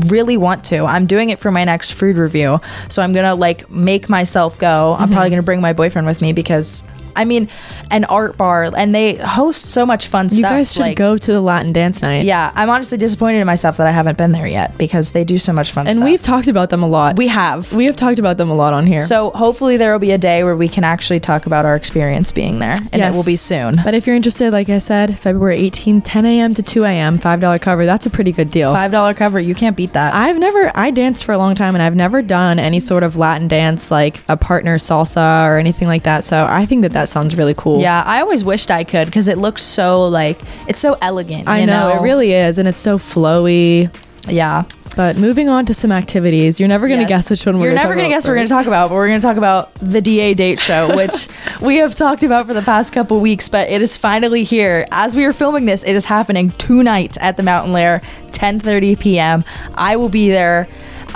really 0.08 0.38
want 0.38 0.64
to. 0.66 0.84
I'm 0.86 1.06
doing 1.08 1.30
it 1.30 1.40
for 1.40 1.52
my 1.52 1.64
next 1.64 1.94
food 1.94 2.18
review, 2.18 2.60
so 2.90 3.02
I'm 3.02 3.14
gonna 3.14 3.36
like 3.36 3.70
make 3.70 4.10
myself 4.10 4.60
go. 4.60 4.94
I'm 4.98 5.06
Mm-hmm. 5.06 5.14
probably 5.14 5.30
gonna 5.32 5.44
bring 5.44 5.62
my 5.62 5.74
boyfriend 5.74 6.08
with 6.08 6.22
me 6.22 6.34
because. 6.34 6.84
I 7.16 7.26
mean, 7.26 7.50
an 7.92 8.06
art 8.06 8.38
bar, 8.38 8.72
and 8.76 8.94
they 8.94 9.16
host 9.16 9.72
so 9.72 9.86
much 9.86 10.08
fun 10.08 10.26
you 10.26 10.30
stuff. 10.40 10.52
You 10.52 10.58
guys 10.58 10.74
should 10.74 10.82
like- 10.82 10.98
go 10.98 11.18
to 11.18 11.32
the 11.32 11.42
Latin 11.42 11.74
dance 11.74 12.02
night. 12.02 12.26
Yeah, 12.26 12.52
I'm 12.56 12.70
honestly 12.70 12.98
disappointed 12.98 13.40
in 13.40 13.46
myself 13.48 13.78
that 13.78 13.88
I 13.88 13.92
haven't 13.92 14.18
been 14.18 14.32
there 14.32 14.48
yet 14.48 14.78
because 14.78 15.12
they 15.12 15.24
do 15.24 15.38
so 15.38 15.52
much 15.54 15.72
fun 15.72 15.86
stuff. 15.86 15.92
and 15.92 15.98
stuff. 15.98 16.06
we've 16.06 16.22
talked 16.22 16.48
about 16.48 16.70
them 16.70 16.84
a 16.84 16.88
lot. 16.88 17.18
we 17.18 17.28
have. 17.28 17.74
we 17.74 17.86
have 17.86 17.96
talked 17.96 18.20
about 18.20 18.38
them 18.38 18.50
a 18.50 18.56
lot 18.56 18.74
on 18.74 18.86
here. 18.88 19.00
So 19.00 19.32
hopefully 19.32 19.78
there 19.78 19.92
will 19.92 20.00
be 20.00 20.12
a 20.12 20.18
day 20.18 20.44
where 20.44 20.56
we 20.56 20.68
can 20.70 20.84
actually 20.84 21.20
talk 21.20 21.46
about 21.46 21.66
our 21.66 21.76
experience 21.76 22.32
being 22.32 22.60
there, 22.60 22.76
and 22.92 23.00
Yes. 23.00 23.14
it 23.14 23.18
will 23.18 23.26
be 23.26 23.36
soon. 23.36 23.82
But 23.84 23.94
if 23.94 24.06
you're 24.08 24.16
interested, 24.16 24.54
like 24.54 24.70
I 24.70 24.78
said, 24.80 25.18
February 25.20 25.60
18th, 25.60 26.04
10 26.06 26.26
a.m. 26.26 26.54
to 26.54 26.64
2 26.64 26.84
a.m., 26.86 27.18
$5 27.20 27.60
cover. 27.62 27.86
That's 27.86 28.06
a 28.06 28.10
pretty 28.10 28.32
good 28.32 28.52
deal. 28.52 28.72
Five 28.74 28.92
dollar 28.92 29.14
cover, 29.14 29.40
you 29.40 29.56
can't 29.56 29.76
beat 29.76 29.94
that. 29.94 30.14
I've 30.14 30.38
never, 30.38 30.72
I 30.76 30.92
danced 30.92 31.24
for 31.26 31.32
a 31.34 31.38
long 31.38 31.56
time 31.56 31.76
and 31.76 31.82
I've 31.82 31.96
never 31.96 32.22
done 32.22 32.60
any 32.60 32.80
sort 32.80 33.04
of 33.04 33.18
Latin 33.18 33.48
dance 33.48 33.92
like 33.92 34.22
a 34.28 34.38
partner 34.38 34.78
salsa 34.78 35.46
or 35.48 35.58
anything 35.58 35.88
like 35.88 36.04
that. 36.04 36.24
So 36.24 36.46
I 36.50 36.66
think 36.66 36.82
that 36.84 36.92
that 37.00 37.10
sounds 37.10 37.36
really 37.36 37.54
cool. 37.56 37.80
yeah, 37.82 38.04
I 38.06 38.22
always 38.22 38.44
wished 38.44 38.70
I 38.72 38.84
could 38.84 39.06
because 39.06 39.28
it 39.28 39.38
looks 39.38 39.64
so 39.64 40.08
like 40.08 40.40
it's 40.68 40.80
so 40.80 40.98
elegant. 41.02 41.48
I 41.48 41.60
you 41.62 41.66
know, 41.66 41.98
it 41.98 42.02
really 42.02 42.34
is. 42.34 42.58
And 42.58 42.68
it's 42.68 42.78
so 42.78 42.98
flowy. 42.98 43.90
Yeah, 44.28 44.64
But 44.96 45.16
moving 45.18 45.50
on 45.50 45.66
to 45.68 45.74
some 45.74 45.92
activities, 45.92 46.60
you're 46.60 46.70
never 46.70 46.88
going 46.88 47.00
to 47.00 47.04
Yes. 47.04 47.30
guess 47.30 47.30
which 47.32 47.46
one 47.46 47.58
we're 47.58 47.64
You're 47.66 47.72
gonna 47.72 47.82
never 47.84 47.94
talk 47.94 47.98
gonna 47.98 48.08
about 48.10 48.16
guess 48.18 48.24
what 48.26 48.32
we're 48.32 48.36
gonna 48.36 48.48
talk 48.50 48.68
about, 48.68 48.90
but 48.90 48.96
we're 48.96 49.08
gonna 49.08 49.22
talk 49.22 49.38
about 49.38 49.74
the 49.76 50.02
DA 50.02 50.34
date 50.36 50.60
show, 50.60 50.94
which 50.96 51.28
we 51.62 51.78
have 51.78 51.96
talked 51.96 52.22
about 52.22 52.46
for 52.46 52.54
the 52.54 52.62
past 52.62 52.94
couple 52.94 53.20
weeks. 53.22 53.50
But 53.50 53.70
it 53.70 53.82
is 53.82 53.98
finally 53.98 54.44
here. 54.44 54.86
As 54.92 55.16
we 55.16 55.26
are 55.26 55.34
filming 55.34 55.66
this, 55.66 55.84
it 55.84 55.96
is 55.96 56.06
happening 56.06 56.52
tonight 56.52 57.18
at 57.22 57.38
the 57.38 57.44
Mountain 57.44 57.72
Lair, 57.74 58.02
10:30 58.32 59.00
p.m. 59.00 59.44
I 59.74 59.96
will 59.96 60.10
be 60.10 60.30
there. 60.30 60.68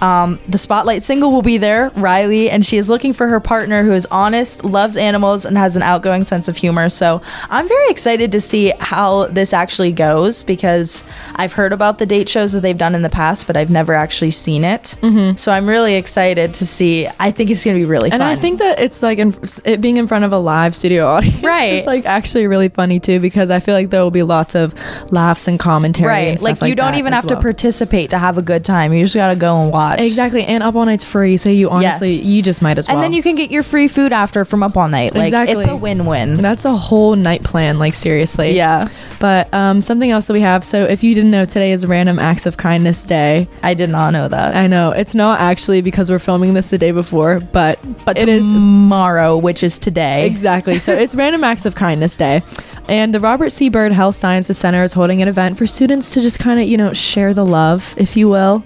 Um, 0.04 0.38
the 0.50 0.58
spotlight 0.58 1.02
single 1.04 1.32
will 1.32 1.42
be 1.42 1.58
there, 1.58 1.90
Riley, 1.96 2.50
and 2.50 2.66
she 2.66 2.76
is 2.76 2.90
looking 2.90 3.14
for 3.14 3.28
her 3.28 3.40
partner 3.40 3.84
who 3.84 3.94
is 3.94 4.06
honest, 4.08 4.66
loves 4.66 4.98
animals, 4.98 5.46
and 5.46 5.58
has 5.58 5.78
an 5.78 5.82
outgoing 5.82 6.24
sense 6.24 6.50
of 6.50 6.58
humor. 6.58 6.90
So 6.90 7.22
I'm 7.50 7.70
very 7.70 7.90
excited 7.90 8.34
to 8.34 8.42
see 8.42 8.74
how 8.82 9.28
this 9.28 9.54
actually 9.54 9.94
goes 9.94 10.44
because 10.44 11.06
I've 11.36 11.54
heard 11.54 11.72
about 11.72 12.00
the 12.00 12.06
date 12.06 12.28
shows 12.28 12.52
that 12.52 12.60
they've 12.60 12.78
done 12.78 12.96
in 12.96 13.02
the 13.02 13.10
past, 13.10 13.48
but 13.48 13.56
I've 13.56 13.70
never 13.70 13.94
actually 13.94 14.32
seen 14.32 14.66
it. 14.66 14.96
Mm-hmm. 15.02 15.38
So 15.38 15.54
I'm 15.54 15.70
really 15.70 15.96
excited 15.96 16.54
to 16.56 16.66
see. 16.66 17.08
I 17.22 17.32
think 17.32 17.50
it's 17.50 17.64
going 17.64 17.78
to 17.78 17.82
be 17.82 17.90
really 17.90 18.12
And 18.12 18.20
fun. 18.20 18.30
And 18.30 18.38
I 18.38 18.42
think 18.42 18.60
that 18.60 18.82
it's 18.82 19.02
like 19.02 19.20
in, 19.20 19.34
it 19.64 19.80
being 19.80 19.96
in 19.96 20.08
front 20.08 20.26
of 20.26 20.34
a 20.34 20.38
live 20.38 20.76
studio 20.76 21.08
audience, 21.14 21.42
Right. 21.42 21.76
It's 21.76 21.88
like 21.88 22.06
actually 22.06 22.48
really 22.48 22.68
funny 22.68 23.00
too 23.00 23.22
because 23.22 23.50
I 23.50 23.62
feel 23.62 23.74
like 23.74 23.90
there 23.90 24.04
will 24.04 24.12
be 24.12 24.24
lots 24.24 24.54
of 24.54 24.74
laughs 25.14 25.48
and 25.48 25.58
commentary. 25.58 26.10
right, 26.10 26.28
and 26.28 26.42
like 26.42 26.62
you 26.62 26.76
don't 26.76 26.92
that 26.92 26.98
even 26.98 27.14
have 27.14 27.28
to 27.28 27.40
participate 27.40 28.10
to 28.10 28.18
have 28.18 28.38
a 28.38 28.42
good 28.42 28.66
time. 28.66 28.92
You 28.92 29.06
just 29.06 29.16
got 29.16 29.30
to 29.30 29.38
go 29.38 29.62
and 29.62 29.72
watch. 29.72 29.93
Exactly, 30.00 30.44
and 30.44 30.64
Up 30.64 30.76
All 30.76 30.86
Night's 30.86 31.04
free, 31.04 31.38
so 31.38 31.50
you 31.50 31.70
honestly 31.70 32.14
Yes. 32.14 32.24
you 32.24 32.42
just 32.42 32.62
might 32.62 32.78
as 32.78 32.88
well. 32.88 32.98
And 32.98 33.04
then 33.04 33.14
you 33.14 33.22
can 33.24 33.36
get 33.36 33.52
your 33.52 33.64
free 33.64 33.88
food 33.88 34.12
after 34.14 34.46
from 34.46 34.64
Up 34.64 34.76
All 34.78 34.88
Night. 34.90 35.14
Like 35.16 35.34
it's 35.34 35.68
a 35.68 35.76
win-win. 35.76 36.36
That's 36.36 36.66
a 36.66 36.74
whole 36.76 37.16
night 37.16 37.44
plan, 37.44 37.80
like 37.80 37.94
seriously. 37.94 38.56
Yeah. 38.56 38.84
But 39.20 39.54
um, 39.54 39.80
something 39.82 40.12
else 40.12 40.28
that 40.28 40.34
we 40.34 40.42
have. 40.42 40.64
So 40.66 40.84
if 40.84 41.04
you 41.04 41.16
didn't 41.16 41.32
know, 41.32 41.46
today 41.46 41.72
is 41.72 41.86
Random 41.86 42.20
Acts 42.20 42.46
of 42.46 42.58
Kindness 42.58 43.06
Day. 43.06 43.48
I 43.64 43.74
did 43.74 43.90
not 43.90 44.12
know 44.12 44.28
that. 44.28 44.56
I 44.56 44.68
know 44.68 44.92
it's 44.92 45.16
not 45.16 45.40
actually 45.40 45.82
because 45.82 46.10
we're 46.12 46.20
filming 46.20 46.54
this 46.54 46.70
the 46.70 46.78
day 46.78 46.92
before, 46.92 47.40
but 47.40 47.80
But 48.06 48.18
it 48.22 48.28
is 48.30 48.52
tomorrow, 48.52 49.38
which 49.38 49.64
is 49.64 49.80
today. 49.80 50.26
Exactly. 50.26 50.80
So 50.80 50.94
it's 50.94 51.16
Random 51.24 51.44
Acts 51.44 51.66
of 51.66 51.76
Kindness 51.76 52.16
Day. 52.16 52.44
And 52.90 53.14
the 53.14 53.22
Robert 53.22 53.52
C. 53.52 53.70
Byrd 53.70 53.94
Health 53.94 54.16
Sciences 54.16 54.58
Center 54.58 54.84
is 54.84 54.92
holding 54.92 55.22
an 55.22 55.30
event 55.30 55.58
for 55.58 55.66
students 55.66 56.14
to 56.14 56.22
just 56.22 56.40
kind 56.40 56.60
of, 56.60 56.68
you 56.68 56.76
know, 56.76 56.92
share 56.92 57.34
the 57.34 57.46
love, 57.46 57.94
if 57.98 58.18
you 58.18 58.28
will. 58.28 58.62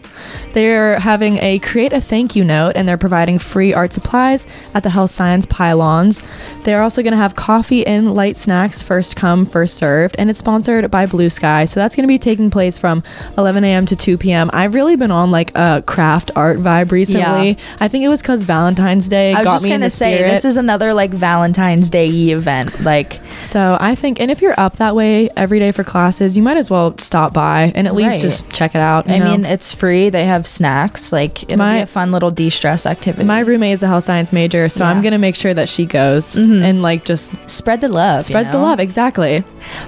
They're 0.53 0.99
having 1.07 1.37
a 1.37 1.57
create 1.59 1.93
a 1.93 2.01
thank 2.01 2.35
you 2.35 2.43
note 2.43 2.73
and 2.75 2.85
they're 2.85 2.97
providing 2.97 3.39
free 3.39 3.73
art 3.73 3.93
supplies 3.93 4.45
at 4.73 4.83
the 4.83 4.89
health 4.89 5.09
science 5.09 5.45
pylons. 5.45 6.21
They're 6.63 6.83
also 6.83 7.01
going 7.01 7.13
to 7.13 7.17
have 7.17 7.33
coffee 7.33 7.87
and 7.87 8.13
light 8.13 8.35
snacks 8.35 8.81
first 8.81 9.15
come, 9.15 9.45
first 9.45 9.77
served. 9.77 10.17
And 10.19 10.29
it's 10.29 10.39
sponsored 10.39 10.91
by 10.91 11.05
Blue 11.05 11.29
Sky. 11.29 11.63
So 11.63 11.79
that's 11.79 11.95
going 11.95 12.03
to 12.03 12.09
be 12.09 12.19
taking 12.19 12.49
place 12.49 12.77
from 12.77 13.03
11 13.37 13.63
a.m. 13.63 13.85
to 13.85 13.95
2 13.95 14.17
p.m. 14.17 14.49
I've 14.51 14.73
really 14.75 14.97
been 14.97 15.11
on 15.11 15.31
like 15.31 15.55
a 15.55 15.81
craft 15.87 16.31
art 16.35 16.57
vibe 16.59 16.91
recently. 16.91 17.51
Yeah. 17.51 17.55
I 17.79 17.87
think 17.87 18.03
it 18.03 18.09
was 18.09 18.21
because 18.21 18.43
Valentine's 18.43 19.07
Day 19.07 19.31
I 19.33 19.37
was 19.39 19.45
got 19.45 19.53
just 19.55 19.63
me 19.63 19.69
gonna 19.71 19.85
the 19.85 19.89
say 19.89 20.17
spirit. 20.17 20.31
this 20.31 20.43
is 20.43 20.57
another 20.57 20.93
like 20.93 21.11
Valentine's 21.11 21.89
Day 21.89 22.09
event. 22.31 22.81
Like 22.83 23.13
So 23.43 23.77
I 23.79 23.95
think, 23.95 24.19
and 24.19 24.29
if 24.29 24.41
you're 24.41 24.59
up 24.59 24.75
that 24.77 24.93
way 24.93 25.29
every 25.37 25.59
day 25.59 25.71
for 25.71 25.85
classes, 25.85 26.35
you 26.35 26.43
might 26.43 26.57
as 26.57 26.69
well 26.69 26.97
stop 26.97 27.31
by 27.33 27.71
and 27.75 27.87
at 27.87 27.95
least 27.95 28.07
Right. 28.15 28.19
just 28.21 28.49
check 28.51 28.75
it 28.75 28.81
out. 28.81 29.09
I 29.09 29.19
know? 29.19 29.31
mean, 29.31 29.45
it's 29.45 29.71
free. 29.73 30.09
They 30.09 30.25
have 30.25 30.45
snacks. 30.45 30.96
Like 31.11 31.43
it'll 31.43 31.57
My- 31.57 31.75
be 31.77 31.81
a 31.81 31.85
fun 31.85 32.11
little 32.11 32.31
de-stress 32.31 32.85
activity. 32.85 33.25
my 33.25 33.39
roommate 33.39 33.73
is 33.73 33.83
a 33.83 33.87
health 33.87 34.03
science 34.03 34.33
major, 34.33 34.67
so 34.69 34.83
I'm 34.83 34.95
Mm-hmm. 34.97 35.03
gonna 35.03 35.17
make 35.19 35.35
sure 35.35 35.53
that 35.53 35.69
she 35.69 35.85
goes 35.85 36.35
and 36.35 36.81
like 36.81 37.03
just 37.05 37.31
spread 37.49 37.81
the 37.81 37.89
love. 37.89 38.19
you 38.21 38.23
spreads 38.23 38.51
the 38.51 38.57
love. 38.57 38.79
Exactly. 38.79 39.43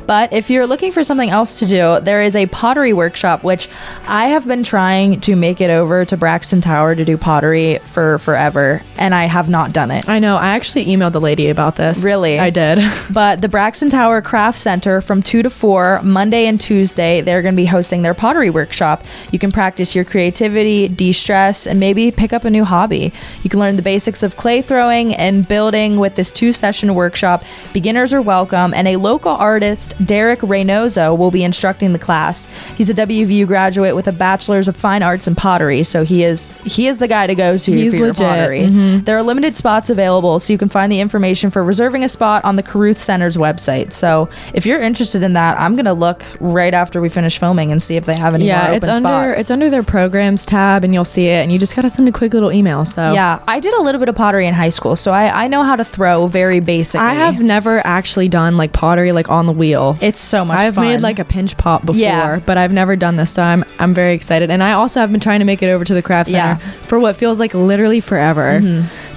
But 0.05 0.33
if 0.33 0.49
you're 0.49 0.67
looking 0.67 0.91
for 0.91 1.03
something 1.03 1.29
else 1.29 1.59
to 1.59 1.65
do, 1.65 1.99
there 2.01 2.21
is 2.21 2.35
a 2.35 2.45
pottery 2.47 2.93
workshop, 2.93 3.43
which 3.43 3.69
I 4.07 4.27
have 4.29 4.47
been 4.47 4.63
trying 4.63 5.19
to 5.21 5.35
make 5.35 5.61
it 5.61 5.69
over 5.69 6.05
to 6.05 6.17
Braxton 6.17 6.61
Tower 6.61 6.95
to 6.95 7.05
do 7.05 7.17
pottery 7.17 7.79
for 7.85 8.17
forever, 8.19 8.81
and 8.97 9.13
I 9.15 9.25
have 9.25 9.49
not 9.49 9.73
done 9.73 9.91
it. 9.91 10.07
I 10.09 10.19
know. 10.19 10.37
I 10.37 10.49
actually 10.49 10.85
emailed 10.85 11.13
the 11.13 11.21
lady 11.21 11.49
about 11.49 11.75
this. 11.75 12.03
Really? 12.03 12.39
I 12.39 12.49
did. 12.49 12.79
But 13.11 13.41
the 13.41 13.49
Braxton 13.49 13.89
Tower 13.89 14.21
Craft 14.21 14.57
Center 14.59 15.01
from 15.01 15.23
2 15.23 15.43
to 15.43 15.49
4, 15.49 16.01
Monday 16.03 16.45
and 16.45 16.59
Tuesday, 16.59 17.21
they're 17.21 17.41
going 17.41 17.55
to 17.55 17.61
be 17.61 17.65
hosting 17.65 18.01
their 18.03 18.13
pottery 18.13 18.49
workshop. 18.49 19.03
You 19.31 19.39
can 19.39 19.51
practice 19.51 19.95
your 19.95 20.03
creativity, 20.05 20.87
de 20.99 21.13
stress, 21.13 21.65
and 21.65 21.79
maybe 21.79 22.11
pick 22.11 22.33
up 22.33 22.43
a 22.43 22.49
new 22.49 22.65
hobby. 22.65 23.13
You 23.41 23.49
can 23.49 23.61
learn 23.61 23.77
the 23.77 23.81
basics 23.81 24.21
of 24.21 24.35
clay 24.35 24.61
throwing 24.61 25.15
and 25.15 25.47
building 25.47 25.97
with 25.97 26.15
this 26.15 26.33
two 26.33 26.51
session 26.51 26.93
workshop. 26.93 27.45
Beginners 27.71 28.13
are 28.13 28.21
welcome, 28.21 28.73
and 28.73 28.85
a 28.85 28.97
local 28.97 29.31
artist, 29.31 29.95
Derek 30.05 30.41
Reynoso, 30.41 31.17
will 31.17 31.31
be 31.31 31.43
instructing 31.43 31.93
the 31.93 31.99
class. 31.99 32.47
He's 32.77 32.89
a 32.89 32.93
WVU 32.93 33.47
graduate 33.47 33.95
with 33.95 34.09
a 34.09 34.11
bachelor's 34.11 34.67
of 34.67 34.75
fine 34.75 35.01
arts 35.01 35.25
in 35.25 35.35
pottery, 35.35 35.83
so 35.83 36.03
he 36.03 36.23
is 36.25 36.49
he 36.65 36.87
is 36.87 36.99
the 36.99 37.07
guy 37.07 37.27
to 37.27 37.35
go 37.35 37.57
to 37.57 37.71
He's 37.71 37.95
for 37.95 38.07
legit. 38.07 38.17
pottery. 38.17 38.61
Mm-hmm. 38.63 39.05
There 39.05 39.17
are 39.17 39.23
limited 39.23 39.55
spots 39.55 39.89
available, 39.89 40.37
so 40.39 40.51
you 40.51 40.59
can 40.59 40.67
find 40.67 40.91
the 40.91 40.99
information 40.99 41.49
for 41.49 41.63
reserving 41.63 42.03
a 42.03 42.09
spot 42.09 42.43
on 42.43 42.57
the 42.57 42.63
Caruth 42.63 42.99
Center's 42.99 43.37
website. 43.37 43.93
So 43.93 44.27
if 44.53 44.65
you're 44.65 44.81
interested 44.81 45.23
in 45.23 45.31
that, 45.33 45.57
I'm 45.57 45.77
gonna 45.77 45.93
look 45.93 46.23
right 46.41 46.73
after 46.73 46.99
we 46.99 47.07
finish 47.07 47.39
filming 47.39 47.71
and 47.71 47.81
see 47.81 47.95
if 47.95 48.05
they 48.05 48.19
have 48.19 48.35
any 48.35 48.47
yeah, 48.47 48.67
more 48.67 48.75
it's 48.75 48.85
open 48.85 49.05
under 49.05 49.33
spots. 49.33 49.39
it's 49.39 49.51
under 49.51 49.69
their 49.69 49.83
programs 49.83 50.45
tab, 50.45 50.83
and 50.83 50.88
you'll 50.93 51.05
see 51.05 51.27
it, 51.27 51.41
and 51.43 51.51
you 51.51 51.59
just 51.59 51.75
gotta 51.75 51.89
send 51.89 52.07
a 52.07 52.11
quick 52.11 52.33
little 52.33 52.51
email. 52.51 52.85
So 52.85 53.13
yeah, 53.13 53.41
I 53.47 53.59
did 53.59 53.73
a 53.73 53.81
little 53.81 53.99
bit 53.99 54.09
of 54.09 54.15
pottery 54.15 54.47
in 54.47 54.53
high 54.53 54.69
school, 54.69 54.95
so 54.95 55.11
I, 55.11 55.45
I 55.45 55.47
know 55.47 55.63
how 55.63 55.75
to 55.75 55.83
throw 55.85 56.27
very 56.27 56.59
basically. 56.59 57.05
I 57.07 57.13
have 57.13 57.41
never 57.41 57.81
actually 57.85 58.29
done 58.29 58.57
like 58.57 58.73
pottery 58.73 59.11
like 59.11 59.29
on 59.29 59.45
the 59.45 59.53
wheel. 59.53 59.97
It's 60.01 60.19
so 60.19 60.43
much 60.45 60.57
I've 60.57 60.75
fun. 60.75 60.85
made 60.85 61.01
like 61.01 61.19
a 61.19 61.25
pinch 61.25 61.57
pot 61.57 61.85
before, 61.85 61.99
Yeah. 61.99 62.39
but 62.45 62.57
I've 62.57 62.71
never 62.73 62.95
done 62.95 63.15
this, 63.17 63.31
so 63.31 63.43
I'm 63.43 63.63
I'm 63.79 63.93
very 63.93 64.13
excited. 64.13 64.49
And 64.51 64.61
I 64.63 64.73
also 64.73 64.99
have 64.99 65.11
been 65.11 65.19
trying 65.21 65.39
to 65.39 65.45
make 65.45 65.61
it 65.63 65.67
over 65.69 65.83
to 65.85 65.93
the 65.93 66.01
craft 66.01 66.29
center 66.29 66.39
Yeah. 66.39 66.55
Mm-hmm. 66.57 66.85
for 66.85 66.99
what 66.99 67.15
feels 67.15 67.39
like 67.39 67.53
literally 67.53 67.99
forever. 68.01 68.61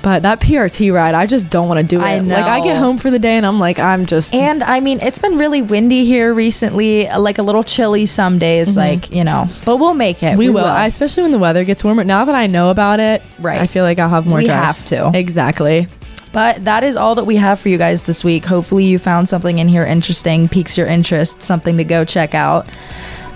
But 0.03 0.23
that 0.25 0.41
PRT 0.41 0.93
ride, 0.93 1.15
I 1.15 1.27
just 1.27 1.49
don't 1.49 1.69
want 1.69 1.79
to 1.81 1.87
do 1.87 2.01
it. 2.01 2.05
I 2.05 2.19
Like 2.19 2.45
I 2.45 2.61
get 2.61 2.77
home 2.77 2.99
for 2.99 3.11
the 3.11 3.21
day 3.21 3.37
and 3.37 3.47
I'm 3.47 3.61
like, 3.61 3.79
I'm 3.79 4.05
just 4.07 4.35
And 4.35 4.63
I 4.63 4.81
mean, 4.81 5.01
it's 5.01 5.21
been 5.21 5.39
really 5.39 5.63
windy 5.63 6.05
here 6.05 6.35
recently, 6.35 7.07
like 7.07 7.39
a 7.39 7.43
little 7.43 7.63
chilly 7.63 8.07
some 8.07 8.39
days, 8.39 8.77
like, 8.77 9.13
you 9.13 9.23
know, 9.23 9.49
but 9.65 9.77
we'll 9.79 9.95
make 9.95 10.23
it. 10.23 10.27
Mm-hmm. 10.27 10.39
we, 10.39 10.49
will, 10.51 10.65
I, 10.65 10.87
especially 10.87 11.23
when 11.23 11.33
the 11.33 11.39
weather 11.39 11.65
gets 11.65 11.85
warmer. 11.85 12.03
Now 12.03 12.25
that 12.25 12.35
I 12.35 12.49
know 12.49 12.71
about 12.71 12.99
it, 12.99 13.23
Right. 13.39 13.61
I 13.61 13.67
feel 13.69 13.85
like 13.85 13.99
I'll 14.01 14.09
have 14.09 14.27
more 14.27 14.39
We 14.39 14.47
drive. 14.47 14.65
have 14.65 14.87
to. 14.87 15.11
exactly. 15.15 15.87
But 16.33 16.65
that 16.65 16.83
is 16.83 16.97
all 16.97 17.15
that 17.17 17.25
we 17.25 17.37
have 17.37 17.61
for 17.61 17.69
you 17.69 17.77
guys 17.77 18.05
this 18.05 18.25
week. 18.25 18.47
Hopefully, 18.47 18.85
you 18.85 18.99
found 18.99 19.29
something 19.29 19.59
in 19.59 19.69
here 19.69 19.85
interesting, 19.85 20.49
piques 20.49 20.79
your 20.79 20.87
interest, 20.87 21.43
something 21.43 21.77
to 21.77 21.85
go 21.85 22.05
check 22.07 22.35
out. 22.35 22.67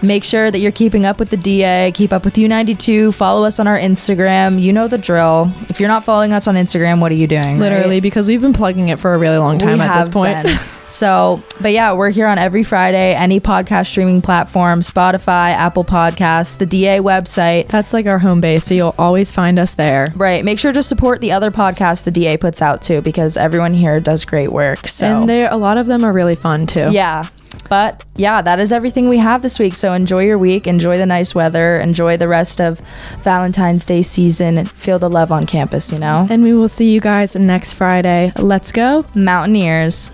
Make 0.02 0.24
sure 0.24 0.50
that 0.50 0.59
you're 0.59 0.72
keeping 0.72 1.04
up 1.04 1.18
with 1.18 1.30
the 1.30 1.37
DA, 1.37 1.92
keep 1.92 2.12
up 2.12 2.24
with 2.24 2.35
U92, 2.35 3.14
follow 3.14 3.44
us 3.44 3.59
on 3.59 3.66
our 3.66 3.78
Instagram. 3.78 4.61
You 4.61 4.72
know 4.72 4.88
the 4.88 4.98
drill. 4.98 5.52
If 5.68 5.80
you're 5.80 5.88
not 5.88 6.04
following 6.04 6.32
us 6.32 6.46
on 6.46 6.54
Instagram, 6.54 7.00
what 7.00 7.11
are 7.12 7.16
you 7.16 7.26
doing? 7.26 7.59
Literally, 7.59 7.96
right? 7.96 8.02
because 8.02 8.28
we've 8.28 8.40
been 8.42 8.52
plugging 8.52 8.88
it 8.88 8.98
for 8.98 9.14
a 9.14 9.18
really 9.18 9.38
long 9.38 9.59
time 9.59 9.78
We 9.78 9.85
at 9.85 9.98
this 9.98 10.09
point. 10.09 10.46
So, 10.88 11.42
but 11.61 11.72
yeah, 11.72 11.92
we're 11.94 12.11
here 12.11 12.26
on 12.26 12.38
every 12.38 12.62
Friday, 12.62 13.14
any 13.14 13.40
podcast 13.40 13.88
streaming 13.88 14.22
platform, 14.22 14.80
Spotify, 14.80 15.52
Apple 15.52 15.85
Podcasts, 15.85 16.59
the 16.59 16.66
DA 16.66 17.00
website. 17.00 17.66
That's 17.68 17.92
like 17.92 18.06
our 18.06 18.18
home 18.18 18.40
base, 18.40 18.64
so 18.64 18.74
you'll 18.74 18.94
always 18.98 19.32
find 19.32 19.59
us 19.59 19.74
there. 19.74 20.06
Right. 20.14 20.44
Make 20.44 20.59
sure 20.59 20.72
to 20.72 20.82
support 20.82 21.20
the 21.20 21.32
other 21.32 21.50
podcasts 21.50 22.04
the 22.04 22.11
DA 22.11 22.37
puts 22.37 22.62
out 22.62 22.82
too, 22.82 23.00
because 23.00 23.37
everyone 23.37 23.74
here 23.74 24.00
does 24.00 24.24
great 24.24 24.52
work. 24.52 24.87
So 24.87 25.20
And 25.20 25.28
there, 25.28 25.50
a 25.50 25.56
lot 25.56 25.76
of 25.76 25.87
them 25.87 26.04
are 26.04 26.12
really 26.12 26.37
fun 26.37 26.66
too. 26.66 26.88
Yeah. 26.90 27.28
But 27.68 28.05
yeah, 28.16 28.42
that 28.42 28.59
is 28.59 28.72
everything 28.72 29.09
we 29.09 29.18
have 29.18 29.42
this 29.42 29.59
week. 29.59 29.74
So 29.74 29.92
enjoy 29.92 30.24
your 30.24 30.38
week, 30.38 30.66
enjoy 30.66 30.98
the 30.98 31.07
nice 31.07 31.35
weather, 31.35 31.79
enjoy 31.81 32.16
the 32.16 32.29
rest 32.29 32.61
of 32.61 32.81
Valentine's 33.20 33.85
Day 33.85 34.02
season, 34.02 34.59
and 34.59 34.70
feel 34.70 34.98
the 34.98 35.11
love 35.11 35.33
on 35.33 35.46
campus, 35.46 35.92
you 35.92 35.98
know? 35.98 36.26
And 36.31 36.42
we 36.42 36.55
will 36.55 36.68
see 36.68 36.92
you 36.92 37.00
guys 37.00 37.35
next 37.37 37.74
Friday. 37.74 38.33
Let's 38.37 38.72
go. 38.72 39.05
Mountaineers. 39.14 40.11